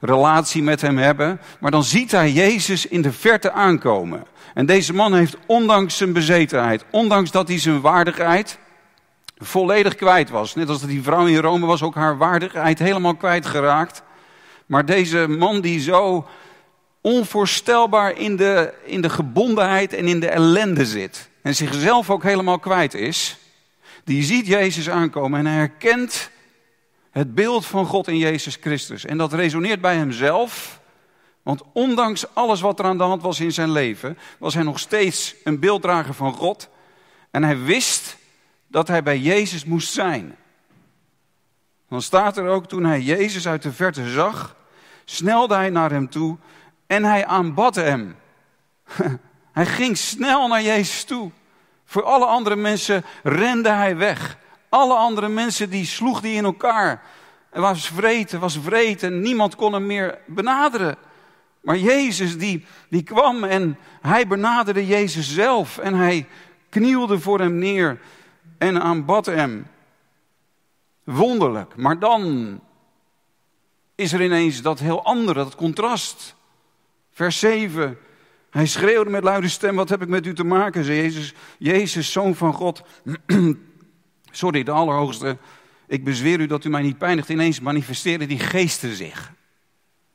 relatie 0.00 0.62
met 0.62 0.80
hem 0.80 0.98
hebben. 0.98 1.40
Maar 1.60 1.70
dan 1.70 1.84
ziet 1.84 2.10
hij 2.10 2.30
Jezus 2.30 2.86
in 2.86 3.02
de 3.02 3.12
verte 3.12 3.52
aankomen. 3.52 4.24
En 4.54 4.66
deze 4.66 4.92
man 4.92 5.14
heeft 5.14 5.36
ondanks 5.46 5.96
zijn 5.96 6.12
bezetenheid, 6.12 6.84
ondanks 6.90 7.30
dat 7.30 7.48
hij 7.48 7.58
zijn 7.58 7.80
waardigheid 7.80 8.58
volledig 9.38 9.94
kwijt 9.94 10.30
was. 10.30 10.54
Net 10.54 10.68
als 10.68 10.86
die 10.86 11.02
vrouw 11.02 11.26
in 11.26 11.36
Rome 11.36 11.66
was 11.66 11.82
ook 11.82 11.94
haar 11.94 12.16
waardigheid 12.16 12.78
helemaal 12.78 13.14
kwijtgeraakt. 13.14 14.02
Maar 14.66 14.84
deze 14.84 15.28
man 15.28 15.60
die 15.60 15.80
zo 15.80 16.26
onvoorstelbaar 17.00 18.18
in 18.18 18.36
de, 18.36 18.74
in 18.84 19.00
de 19.00 19.10
gebondenheid 19.10 19.92
en 19.92 20.06
in 20.06 20.20
de 20.20 20.28
ellende 20.28 20.86
zit. 20.86 21.28
En 21.42 21.54
zichzelf 21.54 22.10
ook 22.10 22.22
helemaal 22.22 22.58
kwijt 22.58 22.94
is. 22.94 23.36
Die 24.04 24.22
ziet 24.22 24.46
Jezus 24.46 24.90
aankomen 24.90 25.38
en 25.38 25.46
hij 25.46 25.54
herkent 25.54 26.30
het 27.16 27.34
beeld 27.34 27.66
van 27.66 27.86
God 27.86 28.08
in 28.08 28.18
Jezus 28.18 28.56
Christus. 28.60 29.04
En 29.04 29.18
dat 29.18 29.32
resoneert 29.32 29.80
bij 29.80 29.96
hemzelf. 29.96 30.80
Want 31.42 31.62
ondanks 31.72 32.34
alles 32.34 32.60
wat 32.60 32.78
er 32.78 32.84
aan 32.84 32.98
de 32.98 33.04
hand 33.04 33.22
was 33.22 33.40
in 33.40 33.52
zijn 33.52 33.70
leven, 33.70 34.18
was 34.38 34.54
hij 34.54 34.62
nog 34.62 34.78
steeds 34.78 35.34
een 35.44 35.58
beelddrager 35.58 36.14
van 36.14 36.32
God. 36.32 36.68
En 37.30 37.42
hij 37.42 37.58
wist 37.58 38.16
dat 38.66 38.88
hij 38.88 39.02
bij 39.02 39.18
Jezus 39.18 39.64
moest 39.64 39.92
zijn. 39.92 40.36
Dan 41.88 42.02
staat 42.02 42.36
er 42.36 42.48
ook, 42.48 42.66
toen 42.66 42.84
hij 42.84 43.00
Jezus 43.00 43.48
uit 43.48 43.62
de 43.62 43.72
verte 43.72 44.10
zag, 44.10 44.56
snelde 45.04 45.54
hij 45.54 45.70
naar 45.70 45.90
hem 45.90 46.10
toe 46.10 46.36
en 46.86 47.04
hij 47.04 47.26
aanbad 47.26 47.74
hem. 47.74 48.16
Hij 49.52 49.66
ging 49.66 49.96
snel 49.98 50.48
naar 50.48 50.62
Jezus 50.62 51.04
toe. 51.04 51.30
Voor 51.84 52.02
alle 52.02 52.26
andere 52.26 52.56
mensen 52.56 53.04
rende 53.22 53.68
hij 53.68 53.96
weg. 53.96 54.38
Alle 54.76 54.94
andere 54.94 55.28
mensen 55.28 55.70
die 55.70 55.84
sloeg 55.84 56.20
die 56.20 56.34
in 56.34 56.44
elkaar. 56.44 57.02
Er 57.50 57.60
was 57.60 57.88
vreten, 57.88 58.40
was 58.40 58.58
vreten. 58.58 59.20
Niemand 59.20 59.54
kon 59.54 59.72
hem 59.72 59.86
meer 59.86 60.18
benaderen. 60.26 60.96
Maar 61.60 61.78
Jezus 61.78 62.38
die, 62.38 62.66
die 62.88 63.02
kwam 63.02 63.44
en 63.44 63.78
hij 64.00 64.26
benaderde 64.26 64.86
Jezus 64.86 65.34
zelf. 65.34 65.78
En 65.78 65.94
hij 65.94 66.26
knielde 66.68 67.20
voor 67.20 67.40
hem 67.40 67.58
neer 67.58 68.00
en 68.58 68.82
aanbad 68.82 69.26
hem. 69.26 69.66
Wonderlijk. 71.04 71.76
Maar 71.76 71.98
dan 71.98 72.60
is 73.94 74.12
er 74.12 74.22
ineens 74.22 74.62
dat 74.62 74.78
heel 74.78 75.04
andere, 75.04 75.44
dat 75.44 75.54
contrast. 75.54 76.34
Vers 77.10 77.38
7. 77.38 77.98
Hij 78.50 78.66
schreeuwde 78.66 79.10
met 79.10 79.24
luide 79.24 79.48
stem: 79.48 79.76
Wat 79.76 79.88
heb 79.88 80.02
ik 80.02 80.08
met 80.08 80.26
u 80.26 80.34
te 80.34 80.44
maken? 80.44 80.84
Jezus, 80.84 81.34
Jezus, 81.58 82.12
zoon 82.12 82.34
van 82.34 82.52
God. 82.52 82.82
Sorry, 84.36 84.62
de 84.62 84.70
Allerhoogste. 84.70 85.36
Ik 85.86 86.04
bezweer 86.04 86.40
u 86.40 86.46
dat 86.46 86.64
u 86.64 86.68
mij 86.68 86.82
niet 86.82 86.98
pijnigt. 86.98 87.28
Ineens 87.28 87.60
manifesteren 87.60 88.28
die 88.28 88.38
geesten 88.38 88.94
zich. 88.94 89.32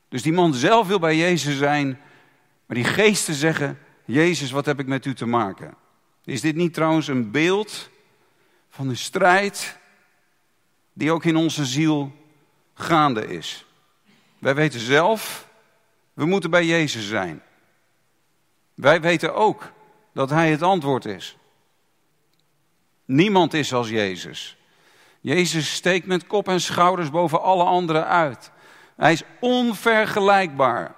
Dus 0.08 0.22
die 0.22 0.32
man 0.32 0.54
zelf 0.54 0.86
wil 0.86 0.98
bij 0.98 1.16
Jezus 1.16 1.58
zijn. 1.58 2.00
Maar 2.66 2.76
die 2.76 2.84
geesten 2.84 3.34
zeggen: 3.34 3.78
Jezus, 4.04 4.50
wat 4.50 4.66
heb 4.66 4.80
ik 4.80 4.86
met 4.86 5.06
u 5.06 5.14
te 5.14 5.26
maken? 5.26 5.74
Is 6.24 6.40
dit 6.40 6.54
niet 6.54 6.74
trouwens 6.74 7.08
een 7.08 7.30
beeld 7.30 7.90
van 8.70 8.88
de 8.88 8.94
strijd 8.94 9.78
die 10.92 11.12
ook 11.12 11.24
in 11.24 11.36
onze 11.36 11.64
ziel 11.64 12.12
gaande 12.74 13.26
is? 13.26 13.66
Wij 14.38 14.54
weten 14.54 14.80
zelf, 14.80 15.48
we 16.12 16.24
moeten 16.24 16.50
bij 16.50 16.66
Jezus 16.66 17.08
zijn. 17.08 17.42
Wij 18.74 19.00
weten 19.00 19.34
ook 19.34 19.72
dat 20.12 20.30
Hij 20.30 20.50
het 20.50 20.62
antwoord 20.62 21.04
is. 21.04 21.36
Niemand 23.12 23.54
is 23.54 23.72
als 23.72 23.88
Jezus. 23.88 24.56
Jezus 25.20 25.72
steekt 25.72 26.06
met 26.06 26.26
kop 26.26 26.48
en 26.48 26.60
schouders 26.60 27.10
boven 27.10 27.42
alle 27.42 27.64
anderen 27.64 28.06
uit. 28.06 28.50
Hij 28.96 29.12
is 29.12 29.22
onvergelijkbaar. 29.40 30.94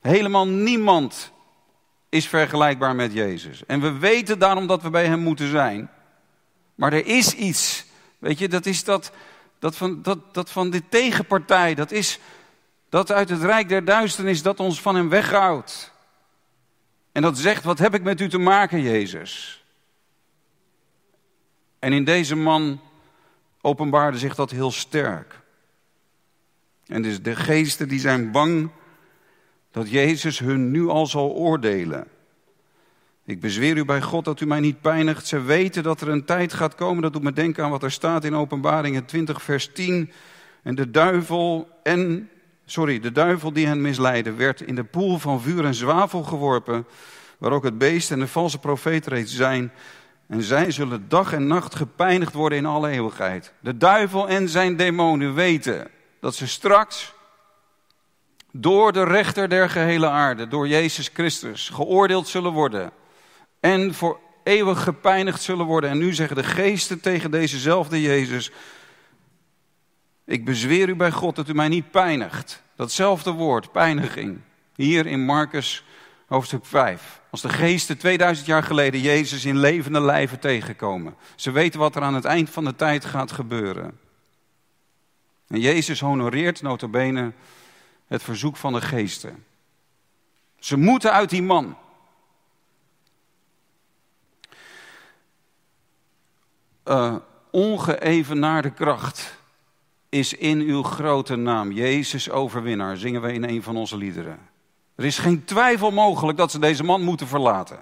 Helemaal 0.00 0.48
niemand 0.48 1.32
is 2.08 2.28
vergelijkbaar 2.28 2.94
met 2.94 3.12
Jezus. 3.12 3.66
En 3.66 3.80
we 3.80 3.92
weten 3.92 4.38
daarom 4.38 4.66
dat 4.66 4.82
we 4.82 4.90
bij 4.90 5.06
Hem 5.06 5.20
moeten 5.20 5.50
zijn. 5.50 5.90
Maar 6.74 6.92
er 6.92 7.06
is 7.06 7.34
iets, 7.34 7.84
weet 8.18 8.38
je, 8.38 8.48
dat 8.48 8.66
is 8.66 8.84
dat, 8.84 9.12
dat, 9.58 9.76
van, 9.76 10.02
dat, 10.02 10.34
dat 10.34 10.50
van 10.50 10.70
de 10.70 10.88
tegenpartij. 10.88 11.74
Dat 11.74 11.90
is 11.90 12.18
dat 12.88 13.12
uit 13.12 13.28
het 13.28 13.42
rijk 13.42 13.68
der 13.68 13.84
duisternis 13.84 14.42
dat 14.42 14.60
ons 14.60 14.80
van 14.80 14.94
Hem 14.94 15.08
weghoudt. 15.08 15.92
En 17.12 17.22
dat 17.22 17.38
zegt, 17.38 17.64
wat 17.64 17.78
heb 17.78 17.94
ik 17.94 18.02
met 18.02 18.20
u 18.20 18.28
te 18.28 18.38
maken, 18.38 18.82
Jezus? 18.82 19.63
En 21.84 21.92
in 21.92 22.04
deze 22.04 22.36
man 22.36 22.80
openbaarde 23.60 24.18
zich 24.18 24.34
dat 24.34 24.50
heel 24.50 24.70
sterk. 24.70 25.40
En 26.86 27.02
dus 27.02 27.22
de 27.22 27.36
geesten 27.36 27.88
die 27.88 28.00
zijn 28.00 28.30
bang 28.30 28.70
dat 29.70 29.90
Jezus 29.90 30.38
hun 30.38 30.70
nu 30.70 30.88
al 30.88 31.06
zal 31.06 31.30
oordelen. 31.30 32.06
Ik 33.24 33.40
bezweer 33.40 33.76
u 33.76 33.84
bij 33.84 34.02
God 34.02 34.24
dat 34.24 34.40
u 34.40 34.46
mij 34.46 34.60
niet 34.60 34.80
pijnigt. 34.80 35.26
Ze 35.26 35.42
weten 35.42 35.82
dat 35.82 36.00
er 36.00 36.08
een 36.08 36.24
tijd 36.24 36.52
gaat 36.52 36.74
komen. 36.74 37.02
Dat 37.02 37.12
doet 37.12 37.22
me 37.22 37.32
denken 37.32 37.64
aan 37.64 37.70
wat 37.70 37.82
er 37.82 37.92
staat 37.92 38.24
in 38.24 38.34
Openbaringen 38.34 39.04
20, 39.04 39.42
vers 39.42 39.72
10. 39.72 40.12
En 40.62 40.74
de 40.74 40.90
duivel 40.90 41.68
en 41.82 42.28
sorry, 42.66 43.00
de 43.00 43.12
duivel 43.12 43.52
die 43.52 43.66
hen 43.66 43.80
misleidde, 43.80 44.32
werd 44.32 44.60
in 44.60 44.74
de 44.74 44.84
poel 44.84 45.18
van 45.18 45.40
vuur 45.40 45.64
en 45.64 45.74
zwavel 45.74 46.22
geworpen, 46.22 46.86
waar 47.38 47.52
ook 47.52 47.64
het 47.64 47.78
beest 47.78 48.10
en 48.10 48.18
de 48.18 48.28
valse 48.28 48.58
profeet 48.58 49.06
reeds 49.06 49.34
zijn. 49.34 49.72
En 50.26 50.42
zij 50.42 50.70
zullen 50.70 51.08
dag 51.08 51.32
en 51.32 51.46
nacht 51.46 51.74
gepijnigd 51.74 52.32
worden 52.32 52.58
in 52.58 52.66
alle 52.66 52.88
eeuwigheid. 52.88 53.52
De 53.60 53.76
duivel 53.76 54.28
en 54.28 54.48
zijn 54.48 54.76
demonen 54.76 55.34
weten 55.34 55.90
dat 56.20 56.34
ze 56.34 56.46
straks 56.46 57.12
door 58.52 58.92
de 58.92 59.04
rechter 59.04 59.48
der 59.48 59.70
gehele 59.70 60.08
aarde, 60.08 60.48
door 60.48 60.68
Jezus 60.68 61.10
Christus, 61.12 61.68
geoordeeld 61.68 62.28
zullen 62.28 62.52
worden. 62.52 62.90
En 63.60 63.94
voor 63.94 64.18
eeuwig 64.44 64.82
gepijnigd 64.82 65.42
zullen 65.42 65.66
worden. 65.66 65.90
En 65.90 65.98
nu 65.98 66.14
zeggen 66.14 66.36
de 66.36 66.44
geesten 66.44 67.00
tegen 67.00 67.30
dezezelfde 67.30 68.00
Jezus: 68.00 68.50
ik 70.24 70.44
bezweer 70.44 70.88
u 70.88 70.94
bij 70.94 71.10
God 71.10 71.36
dat 71.36 71.48
u 71.48 71.54
mij 71.54 71.68
niet 71.68 71.90
pijnigt. 71.90 72.62
Datzelfde 72.76 73.30
woord, 73.30 73.72
pijniging. 73.72 74.40
Hier 74.74 75.06
in 75.06 75.24
Marcus 75.24 75.84
hoofdstuk 76.34 76.64
5. 76.64 77.20
Als 77.30 77.40
de 77.40 77.48
geesten 77.48 77.98
2000 77.98 78.46
jaar 78.46 78.62
geleden 78.62 79.00
Jezus 79.00 79.44
in 79.44 79.58
levende 79.58 80.00
lijven 80.00 80.38
tegenkomen. 80.38 81.16
Ze 81.34 81.50
weten 81.50 81.80
wat 81.80 81.96
er 81.96 82.02
aan 82.02 82.14
het 82.14 82.24
eind 82.24 82.50
van 82.50 82.64
de 82.64 82.76
tijd 82.76 83.04
gaat 83.04 83.32
gebeuren. 83.32 83.98
En 85.46 85.60
Jezus 85.60 86.00
honoreert 86.00 86.62
notabene 86.62 87.32
het 88.06 88.22
verzoek 88.22 88.56
van 88.56 88.72
de 88.72 88.80
geesten. 88.80 89.44
Ze 90.58 90.76
moeten 90.76 91.12
uit 91.12 91.30
die 91.30 91.42
man. 91.42 91.76
Uh, 96.84 97.16
ongeëvenaarde 97.50 98.70
kracht 98.70 99.38
is 100.08 100.32
in 100.32 100.60
uw 100.60 100.82
grote 100.82 101.36
naam. 101.36 101.72
Jezus 101.72 102.30
overwinnaar, 102.30 102.96
zingen 102.96 103.22
we 103.22 103.32
in 103.32 103.44
een 103.44 103.62
van 103.62 103.76
onze 103.76 103.96
liederen. 103.96 104.53
Er 104.96 105.04
is 105.04 105.18
geen 105.18 105.44
twijfel 105.44 105.90
mogelijk 105.90 106.38
dat 106.38 106.50
ze 106.50 106.58
deze 106.58 106.84
man 106.84 107.02
moeten 107.02 107.26
verlaten. 107.26 107.78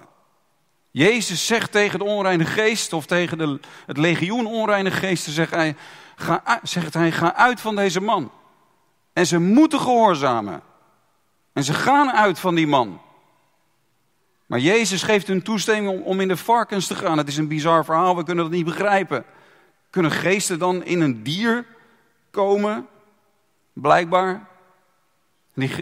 Jezus 0.91 1.45
zegt 1.45 1.71
tegen 1.71 1.99
de 1.99 2.05
onreine 2.05 2.45
geest 2.45 2.93
of 2.93 3.05
tegen 3.05 3.37
de, 3.37 3.59
het 3.85 3.97
legioen 3.97 4.45
onreine 4.45 4.91
geesten, 4.91 5.33
zegt 5.33 5.51
hij, 5.51 5.75
ga, 6.15 6.61
hij, 6.91 7.11
ga 7.11 7.35
uit 7.35 7.61
van 7.61 7.75
deze 7.75 8.01
man. 8.01 8.31
En 9.13 9.27
ze 9.27 9.39
moeten 9.39 9.79
gehoorzamen. 9.79 10.61
En 11.53 11.63
ze 11.63 11.73
gaan 11.73 12.11
uit 12.11 12.39
van 12.39 12.55
die 12.55 12.67
man. 12.67 13.01
Maar 14.45 14.59
Jezus 14.59 15.03
geeft 15.03 15.27
hun 15.27 15.41
toestemming 15.41 15.99
om, 15.99 16.01
om 16.01 16.19
in 16.19 16.27
de 16.27 16.37
varkens 16.37 16.87
te 16.87 16.95
gaan. 16.95 17.17
Het 17.17 17.27
is 17.27 17.37
een 17.37 17.47
bizar 17.47 17.85
verhaal, 17.85 18.15
we 18.15 18.23
kunnen 18.23 18.43
dat 18.43 18.53
niet 18.53 18.65
begrijpen. 18.65 19.25
Kunnen 19.89 20.11
geesten 20.11 20.59
dan 20.59 20.83
in 20.83 21.01
een 21.01 21.23
dier 21.23 21.65
komen, 22.31 22.87
blijkbaar. 23.73 24.47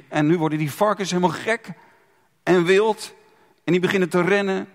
En 0.08 0.28
nu 0.28 0.38
worden 0.38 0.58
die 0.58 0.72
varkens 0.72 1.10
helemaal 1.10 1.38
gek 1.38 1.74
en 2.44 2.64
wild. 2.64 3.14
En 3.64 3.72
die 3.72 3.82
beginnen 3.82 4.10
te 4.10 4.22
rennen. 4.22 4.68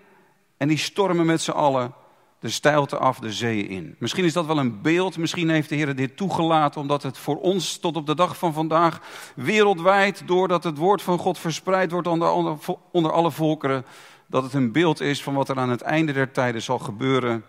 En 0.57 0.67
die 0.67 0.77
stormen 0.77 1.25
met 1.25 1.41
z'n 1.41 1.51
allen 1.51 1.93
de 2.39 2.49
steilte 2.49 2.97
af 2.97 3.19
de 3.19 3.31
zee 3.31 3.67
in. 3.67 3.95
Misschien 3.99 4.25
is 4.25 4.33
dat 4.33 4.45
wel 4.45 4.57
een 4.57 4.81
beeld. 4.81 5.17
Misschien 5.17 5.49
heeft 5.49 5.69
de 5.69 5.75
Heer 5.75 5.95
dit 5.95 6.17
toegelaten. 6.17 6.81
Omdat 6.81 7.03
het 7.03 7.17
voor 7.17 7.39
ons 7.39 7.77
tot 7.77 7.95
op 7.95 8.05
de 8.05 8.15
dag 8.15 8.37
van 8.37 8.53
vandaag 8.53 9.01
wereldwijd. 9.35 10.23
Doordat 10.25 10.63
het 10.63 10.77
woord 10.77 11.01
van 11.01 11.17
God 11.17 11.39
verspreid 11.39 11.91
wordt 11.91 12.07
onder, 12.07 12.57
onder 12.91 13.11
alle 13.11 13.31
volkeren. 13.31 13.85
Dat 14.27 14.43
het 14.43 14.53
een 14.53 14.71
beeld 14.71 14.99
is 14.99 15.23
van 15.23 15.33
wat 15.33 15.49
er 15.49 15.57
aan 15.57 15.69
het 15.69 15.81
einde 15.81 16.13
der 16.13 16.31
tijden 16.31 16.61
zal 16.61 16.79
gebeuren. 16.79 17.45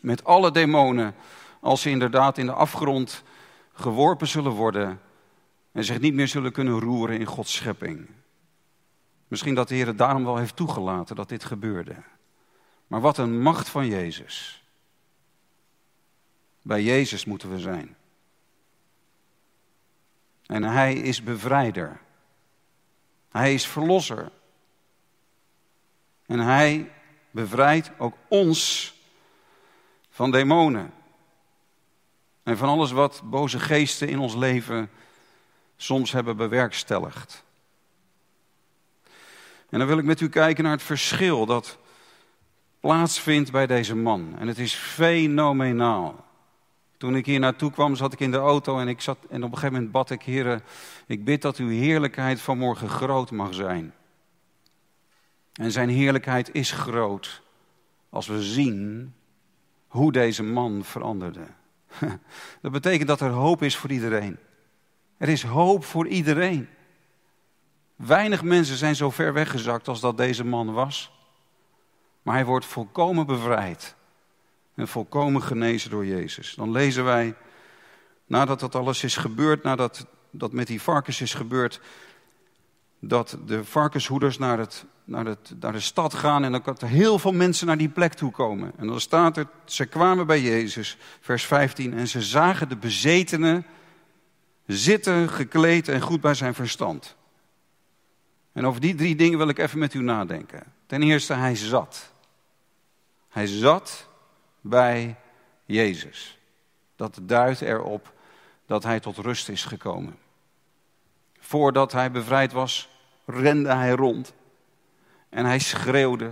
Met 0.00 0.24
alle 0.24 0.50
demonen. 0.50 1.14
Als 1.60 1.82
ze 1.82 1.90
inderdaad 1.90 2.38
in 2.38 2.46
de 2.46 2.52
afgrond 2.52 3.22
geworpen 3.72 4.26
zullen 4.26 4.52
worden 4.52 5.00
en 5.78 5.84
zich 5.84 6.00
niet 6.00 6.14
meer 6.14 6.28
zullen 6.28 6.52
kunnen 6.52 6.80
roeren 6.80 7.18
in 7.18 7.26
Gods 7.26 7.54
schepping. 7.54 8.08
Misschien 9.28 9.54
dat 9.54 9.68
de 9.68 9.74
Heer 9.74 9.86
het 9.86 9.98
daarom 9.98 10.24
wel 10.24 10.36
heeft 10.36 10.56
toegelaten 10.56 11.16
dat 11.16 11.28
dit 11.28 11.44
gebeurde. 11.44 11.94
Maar 12.86 13.00
wat 13.00 13.18
een 13.18 13.40
macht 13.40 13.68
van 13.68 13.86
Jezus. 13.86 14.64
Bij 16.62 16.82
Jezus 16.82 17.24
moeten 17.24 17.50
we 17.50 17.58
zijn. 17.58 17.96
En 20.46 20.62
Hij 20.62 20.94
is 20.94 21.22
bevrijder. 21.22 22.00
Hij 23.30 23.54
is 23.54 23.66
verlosser. 23.66 24.30
En 26.26 26.38
Hij 26.38 26.92
bevrijdt 27.30 27.90
ook 27.98 28.16
ons 28.28 28.94
van 30.10 30.30
demonen. 30.30 30.92
En 32.42 32.56
van 32.56 32.68
alles 32.68 32.90
wat 32.90 33.22
boze 33.24 33.58
geesten 33.58 34.08
in 34.08 34.18
ons 34.18 34.34
leven 34.34 34.90
soms 35.80 36.12
hebben 36.12 36.36
bewerkstelligd. 36.36 37.44
En 39.68 39.78
dan 39.78 39.86
wil 39.88 39.98
ik 39.98 40.04
met 40.04 40.20
u 40.20 40.28
kijken 40.28 40.64
naar 40.64 40.72
het 40.72 40.82
verschil 40.82 41.46
dat 41.46 41.78
plaatsvindt 42.80 43.52
bij 43.52 43.66
deze 43.66 43.96
man. 43.96 44.34
En 44.38 44.48
het 44.48 44.58
is 44.58 44.74
fenomenaal. 44.74 46.26
Toen 46.96 47.16
ik 47.16 47.26
hier 47.26 47.40
naartoe 47.40 47.70
kwam, 47.70 47.96
zat 47.96 48.12
ik 48.12 48.20
in 48.20 48.30
de 48.30 48.36
auto 48.36 48.78
en, 48.78 48.88
ik 48.88 49.00
zat, 49.00 49.18
en 49.28 49.44
op 49.44 49.50
een 49.50 49.58
gegeven 49.58 49.72
moment 49.72 49.92
bad 49.92 50.10
ik, 50.10 50.22
Heer, 50.22 50.62
ik 51.06 51.24
bid 51.24 51.42
dat 51.42 51.56
uw 51.56 51.68
heerlijkheid 51.68 52.40
vanmorgen 52.40 52.88
groot 52.88 53.30
mag 53.30 53.54
zijn. 53.54 53.92
En 55.52 55.72
zijn 55.72 55.88
heerlijkheid 55.88 56.54
is 56.54 56.70
groot 56.70 57.42
als 58.10 58.26
we 58.26 58.42
zien 58.42 59.14
hoe 59.86 60.12
deze 60.12 60.42
man 60.42 60.84
veranderde. 60.84 61.46
Dat 62.62 62.72
betekent 62.72 63.08
dat 63.08 63.20
er 63.20 63.30
hoop 63.30 63.62
is 63.62 63.76
voor 63.76 63.90
iedereen. 63.90 64.38
Er 65.18 65.28
is 65.28 65.42
hoop 65.42 65.84
voor 65.84 66.06
iedereen. 66.06 66.68
Weinig 67.96 68.42
mensen 68.42 68.76
zijn 68.76 68.96
zo 68.96 69.10
ver 69.10 69.32
weggezakt 69.32 69.88
als 69.88 70.00
dat 70.00 70.16
deze 70.16 70.44
man 70.44 70.72
was. 70.72 71.12
Maar 72.22 72.34
hij 72.34 72.44
wordt 72.44 72.66
volkomen 72.66 73.26
bevrijd. 73.26 73.96
En 74.74 74.88
volkomen 74.88 75.42
genezen 75.42 75.90
door 75.90 76.06
Jezus. 76.06 76.54
Dan 76.54 76.70
lezen 76.70 77.04
wij, 77.04 77.34
nadat 78.26 78.60
dat 78.60 78.74
alles 78.74 79.04
is 79.04 79.16
gebeurd, 79.16 79.62
nadat 79.62 80.06
dat 80.30 80.52
met 80.52 80.66
die 80.66 80.82
varkens 80.82 81.20
is 81.20 81.34
gebeurd, 81.34 81.80
dat 83.00 83.38
de 83.46 83.64
varkenshoeders 83.64 84.38
naar, 84.38 84.58
het, 84.58 84.84
naar, 85.04 85.24
het, 85.24 85.54
naar 85.60 85.72
de 85.72 85.80
stad 85.80 86.14
gaan 86.14 86.44
en 86.44 86.62
kan 86.62 86.76
er 86.78 86.88
heel 86.88 87.18
veel 87.18 87.32
mensen 87.32 87.66
naar 87.66 87.76
die 87.76 87.88
plek 87.88 88.14
toe 88.14 88.30
komen. 88.30 88.72
En 88.76 88.86
dan 88.86 89.00
staat 89.00 89.36
er, 89.36 89.48
ze 89.64 89.86
kwamen 89.86 90.26
bij 90.26 90.40
Jezus, 90.40 90.96
vers 91.20 91.44
15, 91.44 91.94
en 91.94 92.08
ze 92.08 92.22
zagen 92.22 92.68
de 92.68 92.76
bezetenen 92.76 93.66
zitten, 94.68 95.28
gekleed 95.28 95.88
en 95.88 96.00
goed 96.00 96.20
bij 96.20 96.34
zijn 96.34 96.54
verstand. 96.54 97.16
En 98.52 98.66
over 98.66 98.80
die 98.80 98.94
drie 98.94 99.16
dingen 99.16 99.38
wil 99.38 99.48
ik 99.48 99.58
even 99.58 99.78
met 99.78 99.94
u 99.94 100.00
nadenken. 100.02 100.72
Ten 100.86 101.02
eerste, 101.02 101.34
hij 101.34 101.56
zat. 101.56 102.12
Hij 103.28 103.46
zat 103.46 104.08
bij 104.60 105.16
Jezus. 105.64 106.38
Dat 106.96 107.18
duidt 107.22 107.60
erop 107.60 108.12
dat 108.66 108.82
hij 108.82 109.00
tot 109.00 109.16
rust 109.16 109.48
is 109.48 109.64
gekomen. 109.64 110.18
Voordat 111.38 111.92
hij 111.92 112.10
bevrijd 112.10 112.52
was, 112.52 112.88
rende 113.24 113.74
hij 113.74 113.90
rond. 113.90 114.34
En 115.28 115.44
hij 115.44 115.58
schreeuwde. 115.58 116.30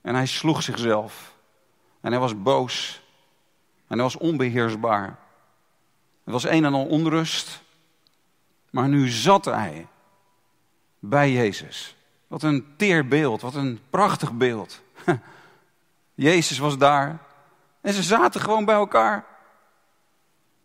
En 0.00 0.14
hij 0.14 0.26
sloeg 0.26 0.62
zichzelf. 0.62 1.34
En 2.00 2.10
hij 2.10 2.20
was 2.20 2.42
boos. 2.42 3.02
En 3.86 3.94
hij 3.94 4.02
was 4.02 4.16
onbeheersbaar. 4.16 5.18
Er 6.28 6.34
was 6.34 6.44
een 6.44 6.64
en 6.64 6.74
al 6.74 6.86
onrust. 6.86 7.62
Maar 8.70 8.88
nu 8.88 9.08
zat 9.08 9.44
hij 9.44 9.86
bij 10.98 11.32
Jezus. 11.32 11.96
Wat 12.26 12.42
een 12.42 12.74
teer 12.76 13.08
beeld, 13.08 13.40
wat 13.40 13.54
een 13.54 13.80
prachtig 13.90 14.32
beeld. 14.32 14.80
Jezus 16.14 16.58
was 16.58 16.78
daar 16.78 17.18
en 17.80 17.92
ze 17.92 18.02
zaten 18.02 18.40
gewoon 18.40 18.64
bij 18.64 18.74
elkaar. 18.74 19.24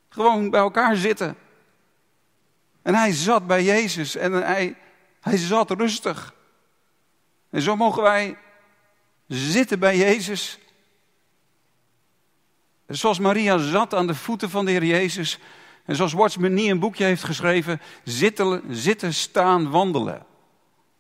Gewoon 0.10 0.50
bij 0.50 0.60
elkaar 0.60 0.96
zitten. 0.96 1.38
En 2.82 2.96
hij 2.96 3.12
zat 3.14 3.48
bij 3.48 3.64
Jezus 3.64 4.16
en 4.16 4.32
hij, 4.34 4.76
hij 5.20 5.38
zat 5.38 5.72
rustig. 5.72 6.34
En 7.50 7.62
zo 7.62 7.76
mogen 7.76 8.04
wij 8.04 8.38
zitten 9.28 9.80
bij 9.80 9.98
Jezus. 9.98 10.60
Zoals 12.94 13.20
Maria 13.20 13.58
zat 13.58 13.94
aan 13.94 14.08
de 14.08 14.16
voeten 14.16 14.50
van 14.50 14.66
de 14.66 14.72
Heer 14.72 14.86
Jezus. 14.86 15.40
En 15.86 15.96
zoals 15.96 16.14
Watchman 16.14 16.54
Nee 16.54 16.70
een 16.70 16.80
boekje 16.80 17.04
heeft 17.04 17.24
geschreven, 17.24 17.82
zitten, 18.04 18.62
zitten, 18.70 19.14
staan, 19.14 19.70
wandelen. 19.70 20.26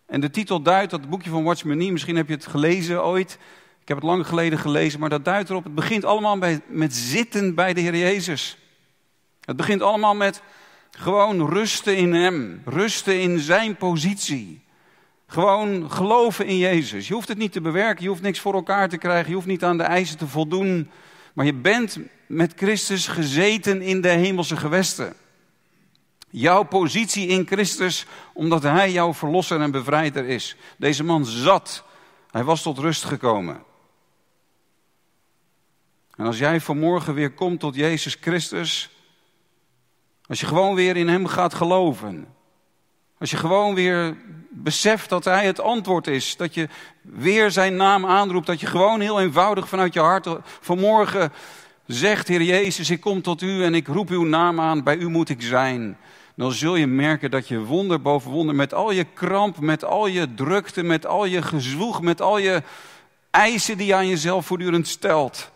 En 0.05 0.21
de 0.21 0.29
titel 0.29 0.61
duidt, 0.61 0.91
dat 0.91 1.09
boekje 1.09 1.29
van 1.29 1.43
Watchman 1.43 1.77
Nee, 1.77 1.91
misschien 1.91 2.15
heb 2.15 2.27
je 2.27 2.33
het 2.33 2.45
gelezen 2.45 3.03
ooit. 3.03 3.37
Ik 3.81 3.87
heb 3.87 3.97
het 3.97 4.05
lang 4.05 4.27
geleden 4.27 4.59
gelezen, 4.59 4.99
maar 4.99 5.09
dat 5.09 5.25
duidt 5.25 5.49
erop. 5.49 5.63
Het 5.63 5.75
begint 5.75 6.05
allemaal 6.05 6.37
bij, 6.37 6.61
met 6.67 6.95
zitten 6.95 7.55
bij 7.55 7.73
de 7.73 7.81
Heer 7.81 7.97
Jezus. 7.97 8.57
Het 9.41 9.55
begint 9.55 9.81
allemaal 9.81 10.15
met 10.15 10.41
gewoon 10.91 11.49
rusten 11.49 11.97
in 11.97 12.13
Hem, 12.13 12.61
rusten 12.65 13.21
in 13.21 13.39
Zijn 13.39 13.75
positie. 13.75 14.61
Gewoon 15.27 15.91
geloven 15.91 16.45
in 16.45 16.57
Jezus. 16.57 17.07
Je 17.07 17.13
hoeft 17.13 17.27
het 17.27 17.37
niet 17.37 17.51
te 17.51 17.61
bewerken, 17.61 18.03
je 18.03 18.09
hoeft 18.09 18.21
niks 18.21 18.39
voor 18.39 18.53
elkaar 18.53 18.89
te 18.89 18.97
krijgen, 18.97 19.29
je 19.29 19.35
hoeft 19.35 19.47
niet 19.47 19.63
aan 19.63 19.77
de 19.77 19.83
eisen 19.83 20.17
te 20.17 20.27
voldoen. 20.27 20.89
Maar 21.33 21.45
je 21.45 21.53
bent 21.53 21.99
met 22.27 22.53
Christus 22.55 23.07
gezeten 23.07 23.81
in 23.81 24.01
de 24.01 24.09
hemelse 24.09 24.57
gewesten. 24.57 25.13
Jouw 26.29 26.63
positie 26.63 27.27
in 27.27 27.47
Christus, 27.47 28.05
omdat 28.33 28.63
Hij 28.63 28.91
jouw 28.91 29.13
verlosser 29.13 29.61
en 29.61 29.71
bevrijder 29.71 30.25
is. 30.25 30.55
Deze 30.77 31.03
man 31.03 31.25
zat, 31.25 31.83
hij 32.31 32.43
was 32.43 32.61
tot 32.61 32.77
rust 32.77 33.03
gekomen. 33.03 33.63
En 36.15 36.25
als 36.25 36.37
jij 36.37 36.61
vanmorgen 36.61 37.13
weer 37.13 37.31
komt 37.31 37.59
tot 37.59 37.75
Jezus 37.75 38.17
Christus, 38.21 38.89
als 40.25 40.39
je 40.39 40.45
gewoon 40.45 40.75
weer 40.75 40.97
in 40.97 41.07
Hem 41.07 41.27
gaat 41.27 41.53
geloven, 41.53 42.27
als 43.17 43.31
je 43.31 43.37
gewoon 43.37 43.75
weer 43.75 44.17
beseft 44.53 45.09
dat 45.09 45.23
Hij 45.23 45.45
het 45.45 45.59
antwoord 45.59 46.07
is, 46.07 46.37
dat 46.37 46.53
je 46.53 46.67
weer 47.01 47.51
Zijn 47.51 47.75
naam 47.75 48.05
aanroept, 48.05 48.47
dat 48.47 48.59
je 48.59 48.67
gewoon 48.67 48.99
heel 48.99 49.19
eenvoudig 49.19 49.67
vanuit 49.67 49.93
je 49.93 49.99
hart 49.99 50.27
vanmorgen 50.61 51.31
zegt, 51.85 52.27
Heer 52.27 52.41
Jezus, 52.41 52.89
ik 52.89 53.01
kom 53.01 53.21
tot 53.21 53.41
U 53.41 53.63
en 53.63 53.73
ik 53.73 53.87
roep 53.87 54.09
Uw 54.09 54.23
naam 54.23 54.59
aan, 54.59 54.83
bij 54.83 54.97
U 54.97 55.09
moet 55.09 55.29
ik 55.29 55.41
zijn. 55.41 55.97
Dan 56.35 56.51
zul 56.51 56.75
je 56.75 56.87
merken 56.87 57.31
dat 57.31 57.47
je 57.47 57.63
wonder 57.63 58.01
boven 58.01 58.31
wonder, 58.31 58.55
met 58.55 58.73
al 58.73 58.91
je 58.91 59.03
kramp, 59.03 59.59
met 59.59 59.83
al 59.83 60.07
je 60.07 60.33
drukte, 60.33 60.83
met 60.83 61.05
al 61.05 61.25
je 61.25 61.41
gezwoeg, 61.41 62.01
met 62.01 62.21
al 62.21 62.37
je 62.37 62.63
eisen 63.29 63.77
die 63.77 63.87
je 63.87 63.95
aan 63.95 64.07
jezelf 64.07 64.45
voortdurend 64.45 64.87
stelt, 64.87 65.51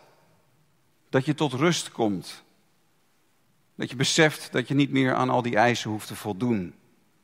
dat 1.09 1.25
je 1.25 1.33
tot 1.33 1.53
rust 1.53 1.91
komt. 1.91 2.43
Dat 3.75 3.89
je 3.89 3.95
beseft 3.95 4.51
dat 4.51 4.67
je 4.67 4.73
niet 4.73 4.91
meer 4.91 5.13
aan 5.13 5.29
al 5.29 5.41
die 5.41 5.55
eisen 5.55 5.89
hoeft 5.89 6.07
te 6.07 6.15
voldoen, 6.15 6.73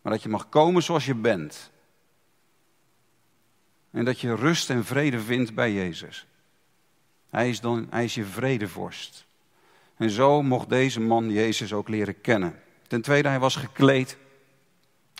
maar 0.04 0.12
dat 0.12 0.24
je 0.24 0.30
mag 0.30 0.50
komen 0.50 0.84
zoals 0.84 1.06
je 1.06 1.16
bent. 1.16 1.72
En 3.92 4.06
dat 4.06 4.20
je 4.20 4.36
rust 4.36 4.70
en 4.70 4.86
vrede 4.86 5.20
vindt 5.20 5.54
bij 5.54 5.74
Jezus. 5.74 6.28
Hij 7.30 7.50
is, 7.50 7.60
dan, 7.60 7.88
hij 7.90 8.04
is 8.04 8.16
je 8.16 8.26
vredevorst. 8.26 9.26
En 9.98 10.10
zo 10.10 10.42
mocht 10.42 10.70
deze 10.70 11.00
man 11.00 11.32
Jezus 11.32 11.74
ook 11.74 11.88
leren 11.88 12.22
kennen. 12.22 12.60
Ten 12.88 13.02
tweede, 13.02 13.28
hij 13.28 13.40
was 13.40 13.56
gekleed. 13.56 14.18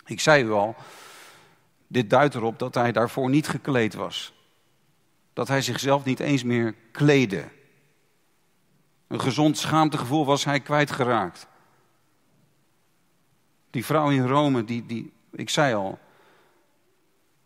Ik 0.06 0.20
zei 0.20 0.44
u 0.44 0.50
al, 0.50 0.76
dit 1.86 2.10
duidt 2.10 2.34
erop 2.34 2.58
dat 2.58 2.74
hij 2.74 2.92
daarvoor 2.92 3.30
niet 3.30 3.48
gekleed 3.48 3.94
was. 3.94 4.34
Dat 5.32 5.48
hij 5.48 5.62
zichzelf 5.62 6.04
niet 6.04 6.20
eens 6.20 6.42
meer 6.42 6.74
kleedde. 6.92 7.44
Een 9.06 9.20
gezond 9.20 9.58
schaamtegevoel 9.58 10.26
was 10.26 10.44
hij 10.44 10.60
kwijtgeraakt. 10.60 11.46
Die 13.74 13.84
vrouw 13.84 14.10
in 14.10 14.26
Rome, 14.26 14.64
die, 14.64 14.86
die, 14.86 15.12
ik 15.32 15.50
zei 15.50 15.74
al, 15.74 15.98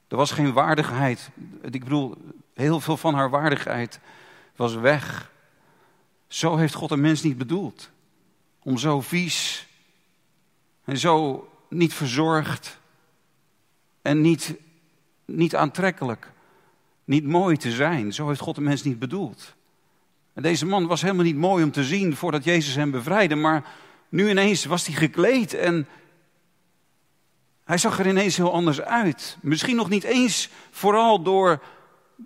er 0.09 0.17
was 0.17 0.31
geen 0.31 0.53
waardigheid. 0.53 1.31
Ik 1.63 1.85
bedoel, 1.85 2.15
heel 2.55 2.81
veel 2.81 2.97
van 2.97 3.15
haar 3.15 3.31
waardigheid 3.31 4.01
was 4.57 4.75
weg. 4.75 5.33
Zo 6.27 6.57
heeft 6.57 6.75
God 6.75 6.91
een 6.91 7.01
mens 7.01 7.23
niet 7.23 7.39
bedoeld. 7.39 7.91
Om 8.63 8.79
zo 8.79 9.01
vies 9.01 9.67
en 10.85 10.99
zo 10.99 11.49
niet 11.69 11.95
verzorgd 11.95 12.81
en 14.03 14.21
niet, 14.21 14.55
niet 15.25 15.57
aantrekkelijk, 15.57 16.33
niet 17.05 17.25
mooi 17.25 17.57
te 17.57 17.71
zijn. 17.71 18.13
Zo 18.13 18.29
heeft 18.29 18.41
God 18.41 18.57
een 18.57 18.63
mens 18.63 18.83
niet 18.83 18.99
bedoeld. 18.99 19.55
En 20.33 20.43
deze 20.43 20.67
man 20.67 20.87
was 20.87 21.03
helemaal 21.03 21.25
niet 21.25 21.37
mooi 21.37 21.65
om 21.65 21.71
te 21.71 21.85
zien 21.85 22.17
voordat 22.17 22.45
Jezus 22.45 22.75
hem 22.75 22.91
bevrijdde, 22.91 23.35
maar 23.35 23.65
nu 24.09 24.31
ineens 24.31 24.65
was 24.65 24.87
hij 24.87 24.95
gekleed 24.95 25.55
en 25.55 25.87
hij 27.69 27.79
zag 27.79 27.99
er 27.99 28.07
ineens 28.07 28.37
heel 28.37 28.53
anders 28.53 28.81
uit. 28.81 29.37
Misschien 29.41 29.77
nog 29.77 29.89
niet 29.89 30.05
eens 30.05 30.49
vooral 30.71 31.23
door 31.23 31.63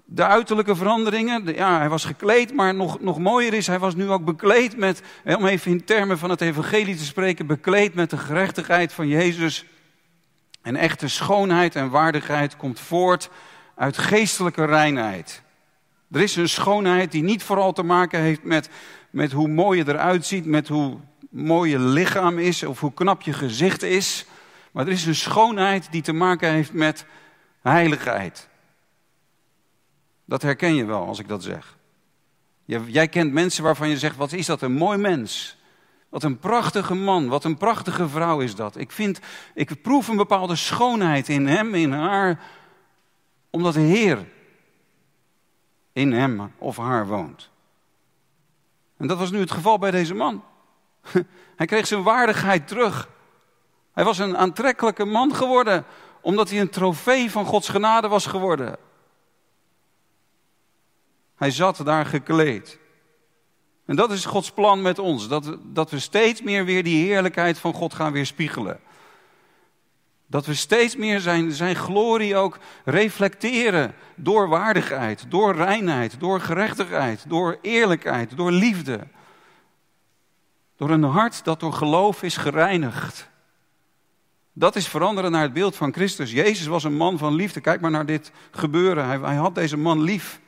de 0.04 0.24
uiterlijke 0.24 0.76
veranderingen. 0.76 1.54
Ja, 1.54 1.78
hij 1.78 1.88
was 1.88 2.04
gekleed, 2.04 2.54
maar 2.54 2.74
nog, 2.74 3.00
nog 3.00 3.18
mooier 3.18 3.54
is, 3.54 3.66
hij 3.66 3.78
was 3.78 3.94
nu 3.94 4.10
ook 4.10 4.24
bekleed 4.24 4.76
met, 4.76 5.02
om 5.24 5.46
even 5.46 5.70
in 5.70 5.84
termen 5.84 6.18
van 6.18 6.30
het 6.30 6.40
evangelie 6.40 6.96
te 6.96 7.04
spreken, 7.04 7.46
bekleed 7.46 7.94
met 7.94 8.10
de 8.10 8.16
gerechtigheid 8.16 8.92
van 8.92 9.08
Jezus. 9.08 9.64
En 10.60 10.76
echte 10.76 11.08
schoonheid 11.08 11.76
en 11.76 11.90
waardigheid 11.90 12.56
komt 12.56 12.80
voort 12.80 13.30
uit 13.74 13.98
geestelijke 13.98 14.64
reinheid. 14.64 15.42
Er 16.10 16.20
is 16.20 16.36
een 16.36 16.48
schoonheid 16.48 17.12
die 17.12 17.22
niet 17.22 17.42
vooral 17.42 17.72
te 17.72 17.82
maken 17.82 18.20
heeft 18.20 18.42
met, 18.42 18.68
met 19.10 19.32
hoe 19.32 19.48
mooi 19.48 19.78
je 19.78 19.88
eruit 19.88 20.26
ziet, 20.26 20.44
met 20.44 20.68
hoe 20.68 20.96
mooi 21.30 21.70
je 21.70 21.78
lichaam 21.78 22.38
is 22.38 22.62
of 22.62 22.80
hoe 22.80 22.94
knap 22.94 23.22
je 23.22 23.32
gezicht 23.32 23.82
is. 23.82 24.26
Maar 24.72 24.86
er 24.86 24.92
is 24.92 25.06
een 25.06 25.14
schoonheid 25.14 25.88
die 25.90 26.02
te 26.02 26.12
maken 26.12 26.50
heeft 26.50 26.72
met 26.72 27.06
heiligheid. 27.60 28.48
Dat 30.24 30.42
herken 30.42 30.74
je 30.74 30.84
wel 30.84 31.06
als 31.06 31.18
ik 31.18 31.28
dat 31.28 31.42
zeg. 31.42 31.76
Jij 32.86 33.08
kent 33.08 33.32
mensen 33.32 33.64
waarvan 33.64 33.88
je 33.88 33.98
zegt, 33.98 34.16
wat 34.16 34.32
is 34.32 34.46
dat 34.46 34.62
een 34.62 34.72
mooi 34.72 34.98
mens. 34.98 35.56
Wat 36.08 36.22
een 36.22 36.38
prachtige 36.38 36.94
man, 36.94 37.28
wat 37.28 37.44
een 37.44 37.56
prachtige 37.56 38.08
vrouw 38.08 38.40
is 38.40 38.54
dat. 38.54 38.76
Ik 38.76 38.90
vind, 38.90 39.20
ik 39.54 39.82
proef 39.82 40.08
een 40.08 40.16
bepaalde 40.16 40.56
schoonheid 40.56 41.28
in 41.28 41.46
hem, 41.46 41.74
in 41.74 41.92
haar, 41.92 42.40
omdat 43.50 43.74
de 43.74 43.80
Heer 43.80 44.26
in 45.92 46.12
hem 46.12 46.52
of 46.58 46.76
haar 46.76 47.06
woont. 47.06 47.50
En 48.96 49.06
dat 49.06 49.18
was 49.18 49.30
nu 49.30 49.40
het 49.40 49.50
geval 49.50 49.78
bij 49.78 49.90
deze 49.90 50.14
man. 50.14 50.44
Hij 51.56 51.66
kreeg 51.66 51.86
zijn 51.86 52.02
waardigheid 52.02 52.68
terug. 52.68 53.08
Hij 53.92 54.04
was 54.04 54.18
een 54.18 54.36
aantrekkelijke 54.36 55.04
man 55.04 55.34
geworden, 55.34 55.84
omdat 56.20 56.50
hij 56.50 56.60
een 56.60 56.70
trofee 56.70 57.30
van 57.30 57.44
Gods 57.44 57.68
genade 57.68 58.08
was 58.08 58.26
geworden. 58.26 58.76
Hij 61.36 61.50
zat 61.50 61.80
daar 61.84 62.06
gekleed. 62.06 62.78
En 63.84 63.96
dat 63.96 64.10
is 64.10 64.24
Gods 64.24 64.50
plan 64.50 64.82
met 64.82 64.98
ons, 64.98 65.28
dat, 65.28 65.56
dat 65.62 65.90
we 65.90 65.98
steeds 65.98 66.42
meer 66.42 66.64
weer 66.64 66.82
die 66.82 67.04
heerlijkheid 67.06 67.58
van 67.58 67.72
God 67.72 67.94
gaan 67.94 68.12
weerspiegelen. 68.12 68.80
Dat 70.26 70.46
we 70.46 70.54
steeds 70.54 70.96
meer 70.96 71.20
zijn, 71.20 71.52
zijn 71.52 71.76
glorie 71.76 72.36
ook 72.36 72.58
reflecteren 72.84 73.94
door 74.14 74.48
waardigheid, 74.48 75.24
door 75.28 75.54
reinheid, 75.54 76.20
door 76.20 76.40
gerechtigheid, 76.40 77.24
door 77.28 77.58
eerlijkheid, 77.62 78.36
door 78.36 78.50
liefde. 78.50 79.00
Door 80.76 80.90
een 80.90 81.02
hart 81.02 81.44
dat 81.44 81.60
door 81.60 81.72
geloof 81.72 82.22
is 82.22 82.36
gereinigd. 82.36 83.30
Dat 84.52 84.76
is 84.76 84.88
veranderen 84.88 85.30
naar 85.30 85.42
het 85.42 85.52
beeld 85.52 85.76
van 85.76 85.92
Christus. 85.92 86.32
Jezus 86.32 86.66
was 86.66 86.84
een 86.84 86.96
man 86.96 87.18
van 87.18 87.34
liefde. 87.34 87.60
Kijk 87.60 87.80
maar 87.80 87.90
naar 87.90 88.06
dit 88.06 88.32
gebeuren. 88.50 89.06
Hij, 89.06 89.18
hij 89.18 89.34
had 89.34 89.54
deze 89.54 89.76
man 89.76 90.02
lief. 90.02 90.40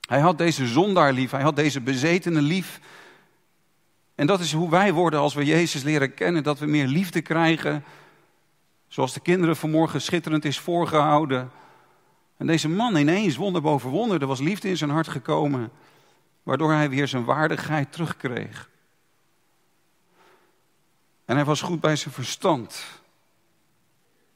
Hij 0.00 0.20
had 0.20 0.38
deze 0.38 0.66
zondaar 0.66 1.12
lief. 1.12 1.30
Hij 1.30 1.42
had 1.42 1.56
deze 1.56 1.80
bezetene 1.80 2.42
lief. 2.42 2.80
En 4.14 4.26
dat 4.26 4.40
is 4.40 4.52
hoe 4.52 4.70
wij 4.70 4.92
worden 4.92 5.20
als 5.20 5.34
we 5.34 5.44
Jezus 5.44 5.82
leren 5.82 6.14
kennen. 6.14 6.42
Dat 6.42 6.58
we 6.58 6.66
meer 6.66 6.86
liefde 6.86 7.20
krijgen. 7.20 7.84
Zoals 8.88 9.12
de 9.12 9.20
kinderen 9.20 9.56
vanmorgen 9.56 10.00
schitterend 10.00 10.44
is 10.44 10.58
voorgehouden. 10.58 11.50
En 12.36 12.46
deze 12.46 12.68
man 12.68 12.96
ineens, 12.96 13.36
wonder 13.36 13.62
boven 13.62 13.90
wonder, 13.90 14.20
er 14.20 14.26
was 14.26 14.40
liefde 14.40 14.68
in 14.68 14.76
zijn 14.76 14.90
hart 14.90 15.08
gekomen. 15.08 15.70
Waardoor 16.42 16.72
hij 16.72 16.90
weer 16.90 17.08
zijn 17.08 17.24
waardigheid 17.24 17.92
terugkreeg. 17.92 18.69
En 21.30 21.36
hij 21.36 21.44
was 21.44 21.60
goed 21.60 21.80
bij 21.80 21.96
zijn 21.96 22.14
verstand. 22.14 22.84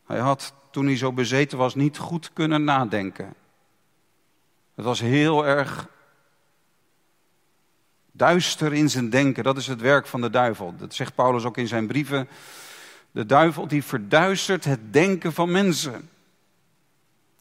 Hij 0.06 0.18
had, 0.18 0.54
toen 0.70 0.86
hij 0.86 0.96
zo 0.96 1.12
bezeten 1.12 1.58
was, 1.58 1.74
niet 1.74 1.98
goed 1.98 2.30
kunnen 2.32 2.64
nadenken. 2.64 3.34
Het 4.74 4.84
was 4.84 5.00
heel 5.00 5.46
erg 5.46 5.88
duister 8.12 8.72
in 8.72 8.90
zijn 8.90 9.10
denken. 9.10 9.44
Dat 9.44 9.56
is 9.56 9.66
het 9.66 9.80
werk 9.80 10.06
van 10.06 10.20
de 10.20 10.30
duivel. 10.30 10.74
Dat 10.76 10.94
zegt 10.94 11.14
Paulus 11.14 11.44
ook 11.44 11.56
in 11.56 11.68
zijn 11.68 11.86
brieven. 11.86 12.28
De 13.10 13.26
duivel 13.26 13.66
die 13.66 13.84
verduistert 13.84 14.64
het 14.64 14.92
denken 14.92 15.32
van 15.32 15.50
mensen. 15.50 16.08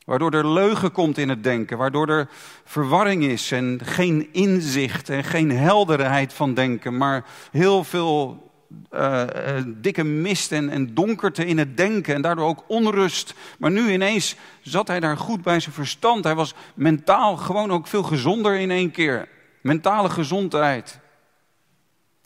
Waardoor 0.06 0.32
er 0.32 0.48
leugen 0.48 0.92
komt 0.92 1.18
in 1.18 1.30
het 1.30 1.44
denken, 1.44 1.78
waardoor 1.78 2.10
er 2.10 2.30
verwarring 2.64 3.24
is 3.24 3.52
en 3.52 3.80
geen 3.84 4.30
inzicht 4.32 5.10
en 5.10 5.24
geen 5.24 5.52
helderheid 5.52 6.34
van 6.34 6.54
denken, 6.54 6.98
maar 6.98 7.26
heel 7.52 7.84
veel 7.84 8.52
uh, 8.94 9.24
dikke 9.66 10.04
mist 10.04 10.52
en, 10.52 10.70
en 10.70 10.94
donkerte 10.94 11.46
in 11.46 11.58
het 11.58 11.78
denken 11.78 12.16
en 12.16 12.22
daardoor 12.22 12.48
ook 12.48 12.64
onrust. 12.68 13.34
Maar 13.58 13.72
nu 13.72 13.92
ineens 13.92 14.36
zat 14.62 14.88
hij 14.88 15.00
daar 15.00 15.18
goed 15.18 15.42
bij 15.42 15.60
zijn 15.60 15.76
verstand. 15.76 16.24
Hij 16.24 16.36
was 16.36 16.54
mentaal 16.74 17.38
gewoon 17.38 17.72
ook 17.72 17.88
veel 17.88 18.04
gezonder 18.04 18.60
in 18.60 18.72
één 18.72 18.92
keer. 18.92 19.28
Mentale 19.62 20.10
gezondheid. 20.10 21.00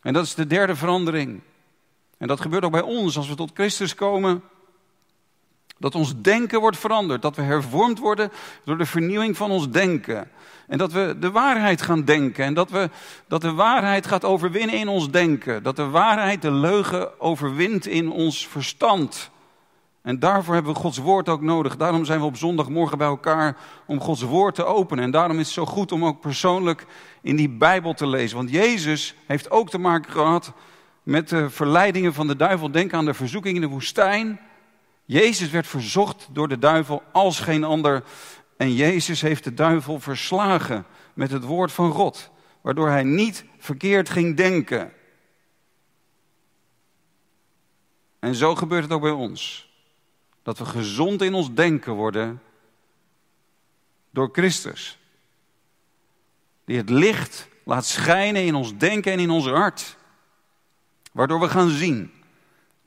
En 0.02 0.14
dat 0.14 0.26
is 0.26 0.36
de 0.36 0.48
derde 0.48 0.76
verandering. 0.76 1.42
En 2.18 2.28
dat 2.28 2.42
gebeurt 2.42 2.64
ook 2.64 2.72
bij 2.72 2.82
ons 2.82 3.18
als 3.18 3.28
we 3.28 3.36
tot 3.36 3.52
Christus 3.54 3.96
komen. 3.96 4.44
Dat 5.80 5.96
ons 5.96 6.22
denken 6.22 6.60
wordt 6.60 6.78
veranderd. 6.78 7.22
Dat 7.22 7.36
we 7.36 7.42
hervormd 7.42 8.00
worden 8.00 8.32
door 8.64 8.78
de 8.78 8.86
vernieuwing 8.86 9.38
van 9.38 9.52
ons 9.52 9.70
denken. 9.70 10.30
En 10.68 10.78
dat 10.78 10.92
we 10.92 11.16
de 11.20 11.32
waarheid 11.32 11.82
gaan 11.82 12.04
denken. 12.04 12.46
En 12.46 12.54
dat, 12.54 12.70
we, 12.70 12.90
dat 13.28 13.42
de 13.42 13.54
waarheid 13.54 14.08
gaat 14.08 14.26
overwinnen 14.26 14.76
in 14.76 14.88
ons 14.88 15.12
denken. 15.12 15.64
Dat 15.64 15.76
de 15.76 15.90
waarheid 15.90 16.42
de 16.42 16.52
leugen 16.52 17.20
overwint 17.20 17.88
in 17.88 18.12
ons 18.12 18.48
verstand. 18.48 19.30
En 20.08 20.20
daarvoor 20.20 20.54
hebben 20.54 20.74
we 20.74 20.80
Gods 20.80 20.98
woord 20.98 21.30
ook 21.30 21.42
nodig. 21.42 21.78
Daarom 21.78 22.06
zijn 22.06 22.20
we 22.20 22.26
op 22.26 22.38
zondagmorgen 22.38 22.98
bij 22.98 23.08
elkaar 23.08 23.58
om 23.86 24.00
Gods 24.00 24.22
woord 24.22 24.56
te 24.56 24.66
openen. 24.66 25.04
En 25.04 25.12
daarom 25.12 25.40
is 25.40 25.46
het 25.46 25.54
zo 25.54 25.66
goed 25.66 25.92
om 25.92 26.06
ook 26.06 26.20
persoonlijk 26.20 26.86
in 27.22 27.36
die 27.36 27.50
Bijbel 27.50 27.94
te 27.94 28.08
lezen. 28.08 28.38
Want 28.38 28.50
Jezus 28.50 29.16
heeft 29.26 29.52
ook 29.52 29.70
te 29.70 29.78
maken 29.78 30.12
gehad 30.12 30.54
met 31.04 31.30
de 31.30 31.50
verleidingen 31.50 32.14
van 32.14 32.28
de 32.28 32.36
duivel. 32.36 32.72
Denk 32.72 32.94
aan 32.94 33.06
de 33.06 33.14
verzoeking 33.14 33.56
in 33.56 33.62
de 33.62 33.68
woestijn. 33.68 34.40
Jezus 35.08 35.50
werd 35.50 35.68
verzocht 35.68 36.28
door 36.32 36.48
de 36.48 36.60
duivel 36.60 37.04
als 37.12 37.40
geen 37.40 37.64
ander. 37.64 38.04
En 38.58 38.74
Jezus 38.74 39.22
heeft 39.22 39.44
de 39.44 39.54
duivel 39.54 40.00
verslagen 40.00 40.86
met 41.14 41.32
het 41.32 41.44
woord 41.44 41.72
van 41.72 41.92
God. 41.92 42.32
Waardoor 42.62 42.90
hij 42.90 43.04
niet 43.04 43.46
verkeerd 43.58 44.10
ging 44.10 44.38
denken. 44.38 44.94
En 48.20 48.36
zo 48.36 48.56
gebeurt 48.56 48.84
het 48.84 48.92
ook 48.92 49.02
bij 49.02 49.12
ons. 49.12 49.70
Dat 50.44 50.58
we 50.58 50.66
gezond 50.66 51.22
in 51.22 51.34
ons 51.34 51.54
denken 51.54 51.94
worden 51.94 52.42
door 54.10 54.30
Christus. 54.32 55.00
Die 56.66 56.78
het 56.78 56.90
licht 56.90 57.48
laat 57.64 57.86
schijnen 57.86 58.46
in 58.46 58.56
ons 58.56 58.78
denken 58.78 59.12
en 59.12 59.20
in 59.20 59.30
ons 59.30 59.46
hart. 59.48 59.98
Waardoor 61.12 61.40
we 61.40 61.50
gaan 61.50 61.70
zien. 61.70 62.17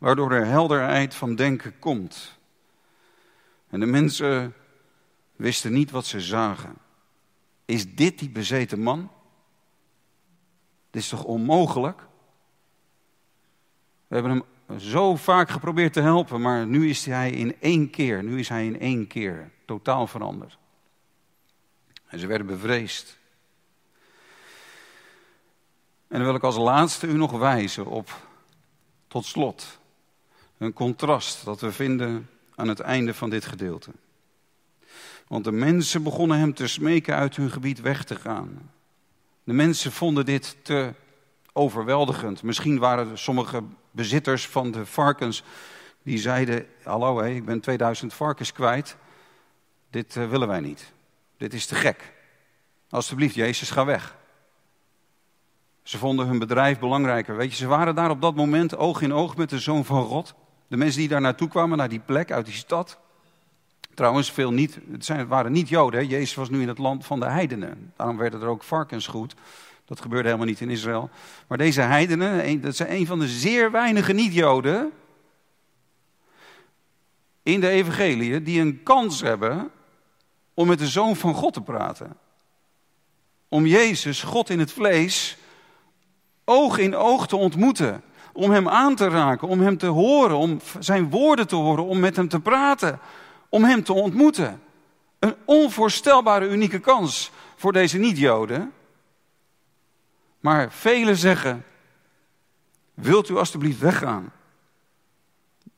Waardoor 0.00 0.32
er 0.32 0.46
helderheid 0.46 1.14
van 1.14 1.34
denken 1.34 1.78
komt. 1.78 2.38
En 3.68 3.80
de 3.80 3.86
mensen 3.86 4.54
wisten 5.36 5.72
niet 5.72 5.90
wat 5.90 6.06
ze 6.06 6.20
zagen. 6.20 6.76
Is 7.64 7.94
dit 7.94 8.18
die 8.18 8.30
bezeten 8.30 8.80
man? 8.80 9.10
Dit 10.90 11.02
is 11.02 11.08
toch 11.08 11.24
onmogelijk? 11.24 12.00
We 14.06 14.14
hebben 14.14 14.44
hem 14.66 14.78
zo 14.78 15.16
vaak 15.16 15.50
geprobeerd 15.50 15.92
te 15.92 16.00
helpen, 16.00 16.40
maar 16.40 16.66
nu 16.66 16.88
is 16.88 17.06
hij 17.06 17.30
in 17.30 17.60
één 17.60 17.90
keer, 17.90 18.22
nu 18.22 18.38
is 18.38 18.48
hij 18.48 18.66
in 18.66 18.80
één 18.80 19.06
keer 19.06 19.50
totaal 19.64 20.06
veranderd. 20.06 20.58
En 22.06 22.18
ze 22.18 22.26
werden 22.26 22.46
bevreesd. 22.46 23.18
En 26.08 26.16
dan 26.16 26.24
wil 26.24 26.34
ik 26.34 26.42
als 26.42 26.56
laatste 26.56 27.06
u 27.06 27.12
nog 27.12 27.30
wijzen 27.30 27.86
op, 27.86 28.26
tot 29.08 29.24
slot, 29.24 29.79
een 30.60 30.72
contrast 30.72 31.44
dat 31.44 31.60
we 31.60 31.72
vinden 31.72 32.28
aan 32.54 32.68
het 32.68 32.80
einde 32.80 33.14
van 33.14 33.30
dit 33.30 33.44
gedeelte. 33.44 33.90
Want 35.28 35.44
de 35.44 35.52
mensen 35.52 36.02
begonnen 36.02 36.38
hem 36.38 36.54
te 36.54 36.66
smeken 36.66 37.14
uit 37.14 37.36
hun 37.36 37.50
gebied 37.50 37.80
weg 37.80 38.04
te 38.04 38.14
gaan. 38.14 38.70
De 39.44 39.52
mensen 39.52 39.92
vonden 39.92 40.24
dit 40.24 40.56
te 40.62 40.94
overweldigend. 41.52 42.42
Misschien 42.42 42.78
waren 42.78 43.18
sommige 43.18 43.62
bezitters 43.90 44.46
van 44.46 44.70
de 44.70 44.86
varkens 44.86 45.42
die 46.02 46.18
zeiden: 46.18 46.66
Hallo, 46.82 47.20
ik 47.20 47.44
ben 47.44 47.60
2000 47.60 48.14
varkens 48.14 48.52
kwijt. 48.52 48.96
Dit 49.90 50.16
eh, 50.16 50.28
willen 50.28 50.48
wij 50.48 50.60
niet. 50.60 50.92
Dit 51.36 51.54
is 51.54 51.66
te 51.66 51.74
gek. 51.74 52.12
Alsjeblieft, 52.88 53.34
Jezus, 53.34 53.70
ga 53.70 53.84
weg. 53.84 54.16
Ze 55.82 55.98
vonden 55.98 56.26
hun 56.26 56.38
bedrijf 56.38 56.78
belangrijker. 56.78 57.36
Weet 57.36 57.50
je, 57.50 57.56
ze 57.56 57.66
waren 57.66 57.94
daar 57.94 58.10
op 58.10 58.20
dat 58.20 58.34
moment 58.34 58.76
oog 58.76 59.00
in 59.00 59.12
oog 59.12 59.36
met 59.36 59.50
de 59.50 59.58
zoon 59.58 59.84
van 59.84 60.04
God. 60.04 60.34
De 60.70 60.76
mensen 60.76 61.00
die 61.00 61.08
daar 61.08 61.20
naartoe 61.20 61.48
kwamen, 61.48 61.78
naar 61.78 61.88
die 61.88 62.00
plek, 62.00 62.32
uit 62.32 62.46
die 62.46 62.54
stad. 62.54 62.98
Trouwens, 63.94 64.32
veel 64.32 64.52
niet, 64.52 64.78
het, 64.90 65.04
zijn, 65.04 65.26
waren 65.26 65.52
niet 65.52 65.68
Joden. 65.68 66.06
Jezus 66.06 66.34
was 66.34 66.50
nu 66.50 66.60
in 66.62 66.68
het 66.68 66.78
land 66.78 67.06
van 67.06 67.20
de 67.20 67.26
heidenen. 67.26 67.92
Daarom 67.96 68.16
werden 68.16 68.40
er 68.40 68.46
ook 68.46 68.62
varkens 68.62 69.06
goed. 69.06 69.34
Dat 69.84 70.00
gebeurde 70.00 70.24
helemaal 70.24 70.48
niet 70.48 70.60
in 70.60 70.70
Israël. 70.70 71.10
Maar 71.46 71.58
deze 71.58 71.80
heidenen, 71.80 72.60
dat 72.60 72.76
zijn 72.76 72.92
een 72.92 73.06
van 73.06 73.18
de 73.18 73.28
zeer 73.28 73.70
weinige 73.70 74.12
niet-Joden 74.12 74.92
in 77.42 77.60
de 77.60 77.68
evangelie 77.68 78.42
die 78.42 78.60
een 78.60 78.82
kans 78.82 79.20
hebben 79.20 79.70
om 80.54 80.66
met 80.68 80.78
de 80.78 80.88
Zoon 80.88 81.16
van 81.16 81.34
God 81.34 81.52
te 81.52 81.62
praten. 81.62 82.16
Om 83.48 83.66
Jezus, 83.66 84.22
God 84.22 84.50
in 84.50 84.58
het 84.58 84.72
vlees, 84.72 85.36
oog 86.44 86.78
in 86.78 86.96
oog 86.96 87.26
te 87.26 87.36
ontmoeten. 87.36 88.02
Om 88.40 88.50
hem 88.50 88.68
aan 88.68 88.94
te 88.94 89.08
raken, 89.08 89.48
om 89.48 89.60
hem 89.60 89.78
te 89.78 89.86
horen, 89.86 90.36
om 90.36 90.60
zijn 90.78 91.10
woorden 91.10 91.48
te 91.48 91.56
horen, 91.56 91.84
om 91.84 91.98
met 91.98 92.16
hem 92.16 92.28
te 92.28 92.40
praten. 92.40 92.98
Om 93.48 93.64
hem 93.64 93.82
te 93.82 93.92
ontmoeten. 93.92 94.62
Een 95.18 95.34
onvoorstelbare 95.44 96.48
unieke 96.48 96.78
kans 96.78 97.30
voor 97.56 97.72
deze 97.72 97.98
niet-Joden. 97.98 98.72
Maar 100.40 100.72
velen 100.72 101.16
zeggen, 101.16 101.64
wilt 102.94 103.28
u 103.28 103.36
alstublieft 103.36 103.78
weggaan? 103.78 104.32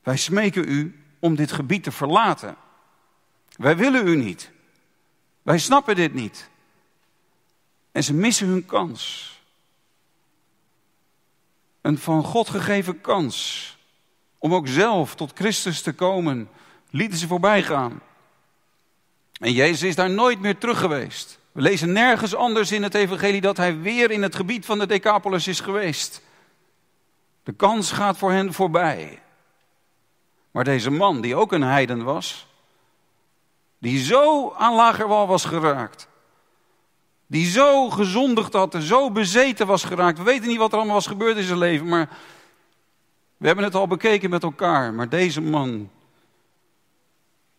Wij 0.03 0.17
smeken 0.17 0.69
u 0.69 1.03
om 1.19 1.35
dit 1.35 1.51
gebied 1.51 1.83
te 1.83 1.91
verlaten. 1.91 2.55
Wij 3.55 3.77
willen 3.77 4.07
u 4.07 4.15
niet. 4.15 4.51
Wij 5.41 5.57
snappen 5.57 5.95
dit 5.95 6.13
niet. 6.13 6.49
En 7.91 8.03
ze 8.03 8.13
missen 8.13 8.47
hun 8.47 8.65
kans. 8.65 9.32
Een 11.83 11.97
van 11.97 12.23
God 12.23 12.49
gegeven 12.49 13.01
kans 13.01 13.67
om 14.37 14.53
ook 14.53 14.67
zelf 14.67 15.15
tot 15.15 15.31
Christus 15.35 15.81
te 15.81 15.93
komen, 15.93 16.49
lieten 16.89 17.17
ze 17.17 17.27
voorbij 17.27 17.63
gaan. 17.63 18.01
En 19.39 19.51
Jezus 19.51 19.81
is 19.81 19.95
daar 19.95 20.09
nooit 20.09 20.39
meer 20.39 20.57
terug 20.57 20.79
geweest. 20.79 21.39
We 21.51 21.61
lezen 21.61 21.91
nergens 21.91 22.35
anders 22.35 22.71
in 22.71 22.83
het 22.83 22.93
evangelie 22.93 23.41
dat 23.41 23.57
hij 23.57 23.79
weer 23.79 24.11
in 24.11 24.21
het 24.21 24.35
gebied 24.35 24.65
van 24.65 24.79
de 24.79 24.85
Decapolis 24.85 25.47
is 25.47 25.59
geweest. 25.59 26.21
De 27.43 27.53
kans 27.53 27.91
gaat 27.91 28.17
voor 28.17 28.31
hen 28.31 28.53
voorbij. 28.53 29.21
Maar 30.51 30.63
deze 30.63 30.91
man, 30.91 31.21
die 31.21 31.35
ook 31.35 31.51
een 31.51 31.63
heiden 31.63 32.03
was, 32.03 32.47
die 33.77 34.03
zo 34.03 34.53
aan 34.57 34.75
lagerwal 34.75 35.27
was 35.27 35.45
geraakt, 35.45 36.07
die 37.27 37.45
zo 37.45 37.89
gezondigd 37.89 38.53
had 38.53 38.75
en 38.75 38.81
zo 38.81 39.11
bezeten 39.11 39.67
was 39.67 39.83
geraakt. 39.83 40.17
We 40.17 40.23
weten 40.23 40.47
niet 40.47 40.57
wat 40.57 40.71
er 40.71 40.77
allemaal 40.77 40.95
was 40.95 41.07
gebeurd 41.07 41.37
in 41.37 41.43
zijn 41.43 41.57
leven, 41.57 41.87
maar 41.87 42.09
we 43.37 43.47
hebben 43.47 43.65
het 43.65 43.75
al 43.75 43.87
bekeken 43.87 44.29
met 44.29 44.43
elkaar. 44.43 44.93
Maar 44.93 45.09
deze 45.09 45.41
man, 45.41 45.89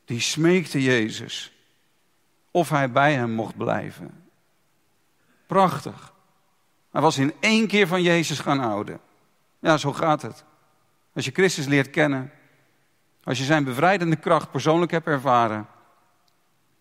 die 0.05 0.21
smeekte 0.21 0.83
Jezus 0.83 1.53
of 2.51 2.69
hij 2.69 2.91
bij 2.91 3.15
hem 3.15 3.31
mocht 3.31 3.57
blijven. 3.57 4.29
Prachtig. 5.47 6.13
Hij 6.91 7.01
was 7.01 7.19
in 7.19 7.35
één 7.41 7.67
keer 7.67 7.87
van 7.87 8.03
Jezus 8.03 8.39
gaan 8.39 8.59
houden. 8.59 9.01
Ja, 9.59 9.77
zo 9.77 9.93
gaat 9.93 10.23
het. 10.23 10.45
Als 11.15 11.25
je 11.25 11.31
Christus 11.31 11.67
leert 11.67 11.91
kennen, 11.91 12.33
als 13.25 13.39
je 13.39 13.45
zijn 13.45 13.65
bevrijdende 13.65 14.17
kracht 14.17 14.51
persoonlijk 14.51 14.91
hebt 14.91 15.07
ervaren, 15.07 15.67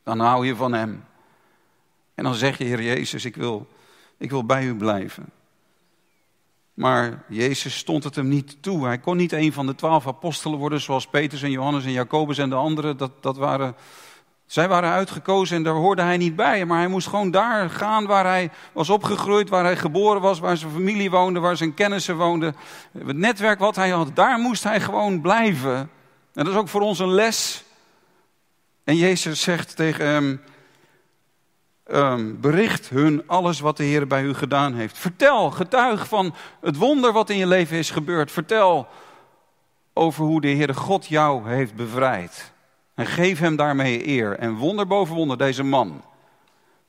dan 0.04 0.20
hou 0.20 0.46
je 0.46 0.56
van 0.56 0.74
hem. 0.74 1.06
En 2.16 2.24
dan 2.24 2.36
zeg 2.36 2.58
je, 2.58 2.64
Heer 2.64 2.82
Jezus, 2.82 3.26
ik 3.26 3.36
wil, 3.36 3.68
ik 4.18 4.30
wil 4.30 4.46
bij 4.46 4.66
u 4.66 4.76
blijven. 4.76 5.26
Maar 6.74 7.24
Jezus 7.28 7.78
stond 7.78 8.04
het 8.04 8.16
hem 8.16 8.28
niet 8.28 8.58
toe. 8.62 8.86
Hij 8.86 8.98
kon 8.98 9.18
niet 9.18 9.32
een 9.32 9.54
van 9.54 9.66
de 9.66 9.76
twaalf 9.76 10.08
apostelen 10.08 10.60
worden 10.60 10.82
zoals 10.82 11.08
Petrus 11.08 11.42
en 11.42 11.52
Johannes 11.52 11.86
en 11.86 11.92
Jacobus 11.92 12.38
en 12.38 12.50
de 12.50 12.56
anderen. 12.56 12.98
Dat, 12.98 13.12
dat 13.22 13.38
waren, 13.38 13.76
zij 14.46 14.68
waren 14.68 14.90
uitgekozen 14.90 15.58
en 15.58 15.64
daar 15.64 15.74
hoorde 15.74 16.02
hij 16.02 16.18
niet 16.18 16.36
bij. 16.36 16.66
Maar 16.66 16.78
hij 16.78 16.88
moest 16.88 17.08
gewoon 17.08 17.32
daar 17.32 17.70
gaan 17.70 18.06
waar 18.06 18.26
hij 18.26 18.52
was 18.72 18.90
opgegroeid, 18.90 19.50
waar 19.50 19.64
hij 19.64 19.78
geboren 19.78 20.22
was, 20.22 20.40
waar 20.40 20.58
zijn 20.58 20.72
familie 20.72 21.12
woonde, 21.12 21.40
waar 21.40 21.58
zijn 21.58 21.74
kennissen 21.74 22.18
woonden. 22.18 22.56
Het 22.98 23.18
netwerk 23.18 23.60
wat 23.60 23.76
hij 23.76 23.90
had, 23.90 24.16
daar 24.16 24.40
moest 24.40 24.64
hij 24.64 24.82
gewoon 24.82 25.22
blijven. 25.22 25.78
En 26.34 26.44
dat 26.44 26.48
is 26.48 26.60
ook 26.60 26.70
voor 26.70 26.82
ons 26.82 27.00
een 27.00 27.14
les. 27.14 27.64
En 28.84 28.96
Jezus 28.96 29.42
zegt 29.42 29.76
tegen 29.76 30.08
hem, 30.08 30.42
um, 31.92 32.42
bericht 32.42 32.90
hun 32.90 33.24
alles 33.28 33.60
wat 33.60 33.78
de 33.78 33.84
Heer 33.84 34.08
bij 34.08 34.24
u 34.24 34.34
gedaan 34.34 34.74
heeft. 34.74 34.98
Vertel, 34.98 35.52
getuig 35.52 36.08
van 36.08 36.34
het 36.62 36.78
wonder 36.78 37.12
wat 37.12 37.30
in 37.30 37.38
je 37.38 37.48
leven 37.48 37.78
is 37.78 37.92
gebeurd. 37.92 38.32
Vertel 38.32 38.88
over 39.94 40.26
hoe 40.26 40.42
de 40.42 40.48
Heere 40.48 40.74
God 40.74 41.08
jou 41.08 41.50
heeft 41.50 41.76
bevrijd. 41.76 42.52
En 42.96 43.06
geef 43.06 43.40
hem 43.40 43.56
daarmee 43.56 44.08
eer. 44.08 44.38
En 44.38 44.56
wonder 44.56 44.88
boven 44.88 45.16
wonder, 45.16 45.38
deze 45.38 45.64
man, 45.64 46.04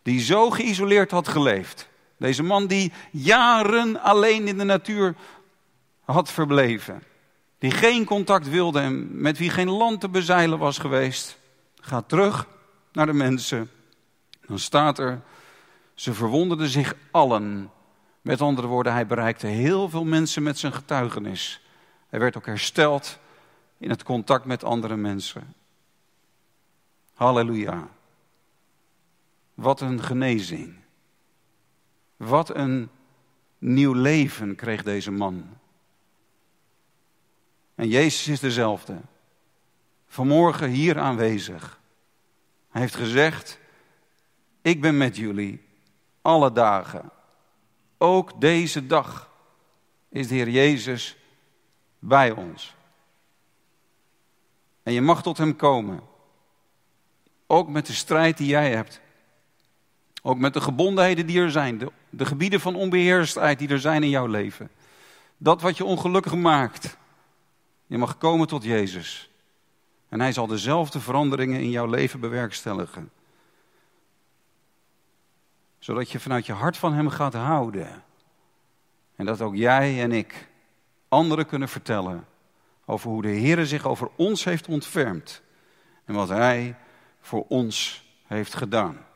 die 0.02 0.20
zo 0.20 0.50
geïsoleerd 0.50 1.10
had 1.10 1.28
geleefd. 1.28 1.88
Deze 2.18 2.42
man 2.42 2.66
die 2.66 2.92
jaren 3.10 4.00
alleen 4.02 4.48
in 4.48 4.58
de 4.58 4.64
natuur 4.64 5.14
had 6.04 6.30
verbleven. 6.30 7.02
Die 7.58 7.70
geen 7.70 8.04
contact 8.04 8.48
wilde 8.48 8.80
en 8.80 9.20
met 9.20 9.38
wie 9.38 9.50
geen 9.50 9.70
land 9.70 10.00
te 10.00 10.08
bezeilen 10.08 10.58
was 10.58 10.78
geweest. 10.78 11.38
Gaat 11.80 12.08
terug 12.08 12.46
naar 12.92 13.06
de 13.06 13.12
mensen 13.12 13.70
dan 14.46 14.58
staat 14.58 14.98
er, 14.98 15.20
ze 15.94 16.14
verwonderden 16.14 16.68
zich 16.68 16.94
allen. 17.10 17.70
Met 18.20 18.40
andere 18.40 18.66
woorden, 18.66 18.92
hij 18.92 19.06
bereikte 19.06 19.46
heel 19.46 19.88
veel 19.88 20.04
mensen 20.04 20.42
met 20.42 20.58
zijn 20.58 20.72
getuigenis. 20.72 21.60
Hij 22.08 22.18
werd 22.18 22.36
ook 22.36 22.46
hersteld 22.46 23.18
in 23.78 23.90
het 23.90 24.02
contact 24.02 24.44
met 24.44 24.64
andere 24.64 24.96
mensen. 24.96 25.54
Halleluja. 27.14 27.88
Wat 29.54 29.80
een 29.80 30.02
genezing. 30.02 30.74
Wat 32.16 32.56
een 32.56 32.88
nieuw 33.58 33.92
leven 33.92 34.54
kreeg 34.54 34.82
deze 34.82 35.10
man. 35.10 35.48
En 37.74 37.88
Jezus 37.88 38.28
is 38.28 38.40
dezelfde. 38.40 39.00
Vanmorgen 40.06 40.70
hier 40.70 40.98
aanwezig. 40.98 41.80
Hij 42.70 42.80
heeft 42.80 42.94
gezegd, 42.94 43.58
ik 44.64 44.80
ben 44.80 44.96
met 44.96 45.16
jullie 45.16 45.64
alle 46.22 46.52
dagen. 46.52 47.10
Ook 47.98 48.40
deze 48.40 48.86
dag 48.86 49.30
is 50.08 50.28
de 50.28 50.34
Heer 50.34 50.48
Jezus 50.48 51.16
bij 51.98 52.30
ons. 52.30 52.74
En 54.82 54.92
je 54.92 55.00
mag 55.00 55.22
tot 55.22 55.38
Hem 55.38 55.56
komen. 55.56 56.00
Ook 57.46 57.68
met 57.68 57.86
de 57.86 57.92
strijd 57.92 58.36
die 58.36 58.46
jij 58.46 58.70
hebt. 58.70 59.00
Ook 60.22 60.38
met 60.38 60.54
de 60.54 60.60
gebondenheden 60.60 61.26
die 61.26 61.40
er 61.40 61.50
zijn. 61.50 61.78
De, 61.78 61.92
de 62.10 62.24
gebieden 62.24 62.60
van 62.60 62.74
onbeheerstheid 62.74 63.58
die 63.58 63.68
er 63.68 63.80
zijn 63.80 64.02
in 64.02 64.10
jouw 64.10 64.26
leven. 64.26 64.70
Dat 65.36 65.62
wat 65.62 65.76
je 65.76 65.84
ongelukkig 65.84 66.34
maakt. 66.34 66.96
Je 67.86 67.98
mag 67.98 68.18
komen 68.18 68.46
tot 68.46 68.64
Jezus. 68.64 69.30
En 70.08 70.20
Hij 70.20 70.32
zal 70.32 70.46
dezelfde 70.46 71.00
veranderingen 71.00 71.60
in 71.60 71.70
jouw 71.70 71.86
leven 71.86 72.20
bewerkstelligen 72.20 73.10
zodat 75.84 76.10
je 76.10 76.20
vanuit 76.20 76.46
je 76.46 76.52
hart 76.52 76.76
van 76.76 76.92
Hem 76.92 77.08
gaat 77.08 77.34
houden. 77.34 78.02
En 79.16 79.24
dat 79.24 79.40
ook 79.40 79.54
jij 79.54 80.02
en 80.02 80.12
ik 80.12 80.48
anderen 81.08 81.46
kunnen 81.46 81.68
vertellen 81.68 82.26
over 82.84 83.10
hoe 83.10 83.22
de 83.22 83.28
Heer 83.28 83.66
zich 83.66 83.86
over 83.86 84.10
ons 84.16 84.44
heeft 84.44 84.68
ontfermd. 84.68 85.42
En 86.04 86.14
wat 86.14 86.28
Hij 86.28 86.76
voor 87.20 87.44
ons 87.48 88.04
heeft 88.26 88.54
gedaan. 88.54 89.06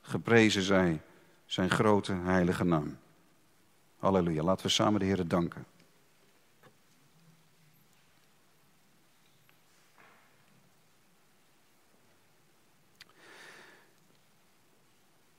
Geprezen 0.00 0.62
zij 0.62 1.00
zijn 1.46 1.70
grote 1.70 2.12
heilige 2.12 2.64
naam. 2.64 2.98
Halleluja. 3.98 4.42
Laten 4.42 4.66
we 4.66 4.72
samen 4.72 5.00
de 5.00 5.06
Heer 5.06 5.28
danken. 5.28 5.66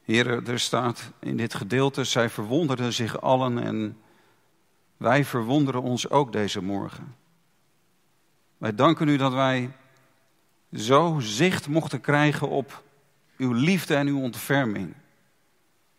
Heren, 0.09 0.47
er 0.47 0.59
staat 0.59 1.11
in 1.19 1.37
dit 1.37 1.53
gedeelte, 1.53 2.03
zij 2.03 2.29
verwonderden 2.29 2.93
zich 2.93 3.21
allen 3.21 3.57
en 3.57 3.97
wij 4.97 5.25
verwonderen 5.25 5.81
ons 5.81 6.09
ook 6.09 6.31
deze 6.31 6.61
morgen. 6.61 7.15
Wij 8.57 8.75
danken 8.75 9.07
u 9.07 9.17
dat 9.17 9.33
wij 9.33 9.71
zo 10.73 11.19
zicht 11.19 11.67
mochten 11.67 12.01
krijgen 12.01 12.49
op 12.49 12.83
uw 13.37 13.51
liefde 13.51 13.95
en 13.95 14.07
uw 14.07 14.19
ontferming. 14.19 14.93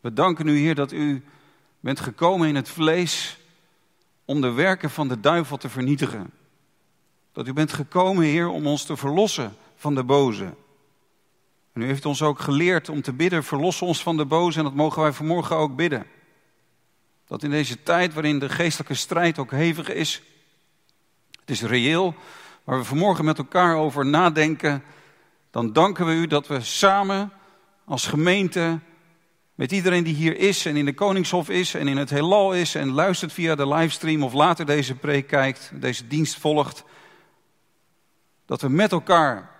We 0.01 0.13
danken 0.13 0.49
u, 0.49 0.59
Heer, 0.59 0.75
dat 0.75 0.93
u 0.93 1.25
bent 1.81 2.01
gekomen 2.01 2.49
in 2.49 2.55
het 2.55 2.69
vlees 2.69 3.39
om 4.25 4.41
de 4.41 4.53
werken 4.53 4.91
van 4.91 5.09
de 5.09 5.21
duivel 5.21 5.57
te 5.57 5.69
vernietigen. 5.69 6.31
Dat 7.33 7.47
u 7.47 7.53
bent 7.53 7.73
gekomen, 7.73 8.25
Heer, 8.25 8.49
om 8.49 8.67
ons 8.67 8.85
te 8.85 8.97
verlossen 8.97 9.53
van 9.77 9.95
de 9.95 10.05
boze. 10.05 10.55
En 11.73 11.83
u 11.83 11.87
heeft 11.87 12.07
ons 12.07 12.23
ook 12.23 12.41
geleerd 12.41 12.89
om 12.89 13.03
te 13.03 13.13
bidden, 13.13 13.45
verlos 13.45 13.83
ons 13.83 14.03
van 14.03 14.17
de 14.17 14.25
boze 14.25 14.59
en 14.59 14.65
dat 14.65 14.75
mogen 14.75 15.03
wij 15.03 15.13
vanmorgen 15.13 15.57
ook 15.57 15.77
bidden. 15.77 16.07
Dat 17.27 17.43
in 17.43 17.51
deze 17.51 17.83
tijd 17.83 18.15
waarin 18.15 18.39
de 18.39 18.49
geestelijke 18.49 18.95
strijd 18.95 19.39
ook 19.39 19.51
hevig 19.51 19.89
is, 19.89 20.23
het 21.41 21.51
is 21.51 21.63
reëel, 21.63 22.15
waar 22.65 22.79
we 22.79 22.85
vanmorgen 22.85 23.25
met 23.25 23.39
elkaar 23.39 23.77
over 23.77 24.07
nadenken, 24.07 24.83
dan 25.51 25.73
danken 25.73 26.07
we 26.07 26.13
u 26.13 26.27
dat 26.27 26.47
we 26.47 26.61
samen 26.61 27.33
als 27.85 28.07
gemeente, 28.07 28.79
met 29.55 29.73
iedereen 29.73 30.05
die 30.05 30.15
hier 30.15 30.39
is 30.39 30.67
en 30.67 30.77
in 30.77 30.85
de 30.85 30.95
Koningshof 30.95 31.49
is 31.49 31.75
en 31.75 31.89
in 31.89 31.97
het 31.97 32.11
heelal 32.11 32.55
is 32.55 32.75
en 32.75 32.91
luistert 32.91 33.33
via 33.33 33.55
de 33.55 33.69
livestream 33.69 34.23
of 34.23 34.33
later 34.33 34.67
deze 34.67 34.95
preek 34.95 35.27
kijkt, 35.27 35.71
deze 35.75 36.07
dienst 36.07 36.39
volgt, 36.39 36.85
dat 38.47 38.61
we 38.61 38.69
met 38.69 38.93
elkaar 38.93 39.51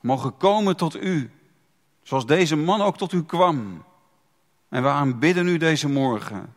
mogen 0.00 0.36
komen 0.36 0.76
tot 0.76 0.96
u, 1.02 1.30
zoals 2.02 2.26
deze 2.26 2.56
man 2.56 2.80
ook 2.80 2.96
tot 2.96 3.12
u 3.12 3.24
kwam. 3.24 3.84
En 4.68 4.82
we 4.82 4.88
aanbidden 4.88 5.48
u 5.48 5.56
deze 5.56 5.88
morgen. 5.88 6.54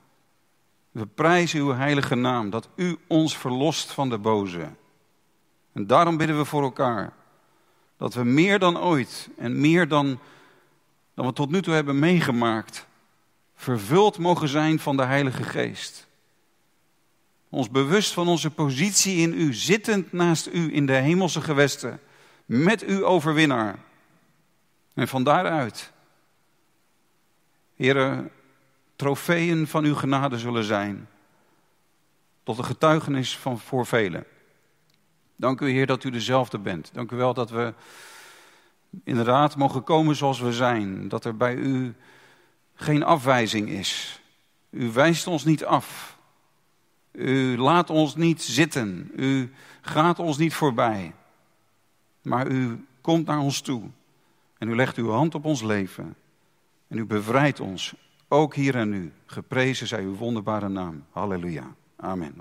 We 0.91 1.05
prijzen 1.05 1.59
uw 1.59 1.73
heilige 1.73 2.15
naam, 2.15 2.49
dat 2.49 2.69
u 2.75 2.97
ons 3.07 3.37
verlost 3.37 3.91
van 3.91 4.09
de 4.09 4.17
boze. 4.17 4.69
En 5.73 5.87
daarom 5.87 6.17
bidden 6.17 6.37
we 6.37 6.45
voor 6.45 6.63
elkaar. 6.63 7.13
Dat 7.97 8.13
we 8.13 8.23
meer 8.23 8.59
dan 8.59 8.79
ooit 8.79 9.29
en 9.37 9.59
meer 9.61 9.87
dan, 9.87 10.19
dan 11.13 11.25
we 11.25 11.33
tot 11.33 11.49
nu 11.49 11.61
toe 11.61 11.73
hebben 11.73 11.99
meegemaakt, 11.99 12.87
vervuld 13.55 14.17
mogen 14.17 14.47
zijn 14.47 14.79
van 14.79 14.97
de 14.97 15.03
Heilige 15.03 15.43
Geest. 15.43 16.07
Ons 17.49 17.69
bewust 17.69 18.13
van 18.13 18.27
onze 18.27 18.49
positie 18.49 19.17
in 19.17 19.33
u, 19.33 19.53
zittend 19.53 20.11
naast 20.11 20.47
u 20.47 20.73
in 20.73 20.85
de 20.85 20.93
hemelse 20.93 21.41
gewesten 21.41 21.99
met 22.61 22.89
u 22.89 23.05
overwinnaar. 23.05 23.79
En 24.93 25.07
van 25.07 25.23
daaruit, 25.23 25.91
heren, 27.75 28.31
trofeeën 28.95 29.67
van 29.67 29.83
uw 29.83 29.95
genade 29.95 30.39
zullen 30.39 30.63
zijn. 30.63 31.07
Tot 32.43 32.57
een 32.57 32.63
getuigenis 32.63 33.37
van 33.37 33.59
voor 33.59 33.85
velen. 33.85 34.25
Dank 35.35 35.61
u, 35.61 35.69
Heer, 35.69 35.85
dat 35.85 36.03
u 36.03 36.09
dezelfde 36.09 36.59
bent. 36.59 36.89
Dank 36.93 37.11
u 37.11 37.15
wel 37.15 37.33
dat 37.33 37.49
we 37.49 37.73
inderdaad 39.03 39.55
mogen 39.55 39.83
komen 39.83 40.15
zoals 40.15 40.39
we 40.39 40.53
zijn. 40.53 41.07
Dat 41.07 41.25
er 41.25 41.37
bij 41.37 41.55
u 41.55 41.95
geen 42.75 43.03
afwijzing 43.03 43.69
is. 43.69 44.21
U 44.69 44.91
wijst 44.91 45.27
ons 45.27 45.43
niet 45.43 45.65
af. 45.65 46.17
U 47.11 47.57
laat 47.57 47.89
ons 47.89 48.15
niet 48.15 48.41
zitten. 48.41 49.11
U 49.15 49.53
gaat 49.81 50.19
ons 50.19 50.37
niet 50.37 50.53
voorbij. 50.53 51.13
Maar 52.23 52.47
u 52.47 52.85
komt 53.01 53.25
naar 53.25 53.39
ons 53.39 53.61
toe. 53.61 53.81
En 54.57 54.69
u 54.69 54.75
legt 54.75 54.97
uw 54.97 55.09
hand 55.09 55.35
op 55.35 55.45
ons 55.45 55.61
leven. 55.61 56.15
En 56.87 56.97
u 56.97 57.05
bevrijdt 57.05 57.59
ons, 57.59 57.93
ook 58.27 58.55
hier 58.55 58.75
en 58.75 58.89
nu. 58.89 59.11
Geprezen 59.25 59.87
zij 59.87 60.03
uw 60.03 60.15
wonderbare 60.15 60.69
naam. 60.69 61.03
Halleluja. 61.11 61.75
Amen. 61.95 62.33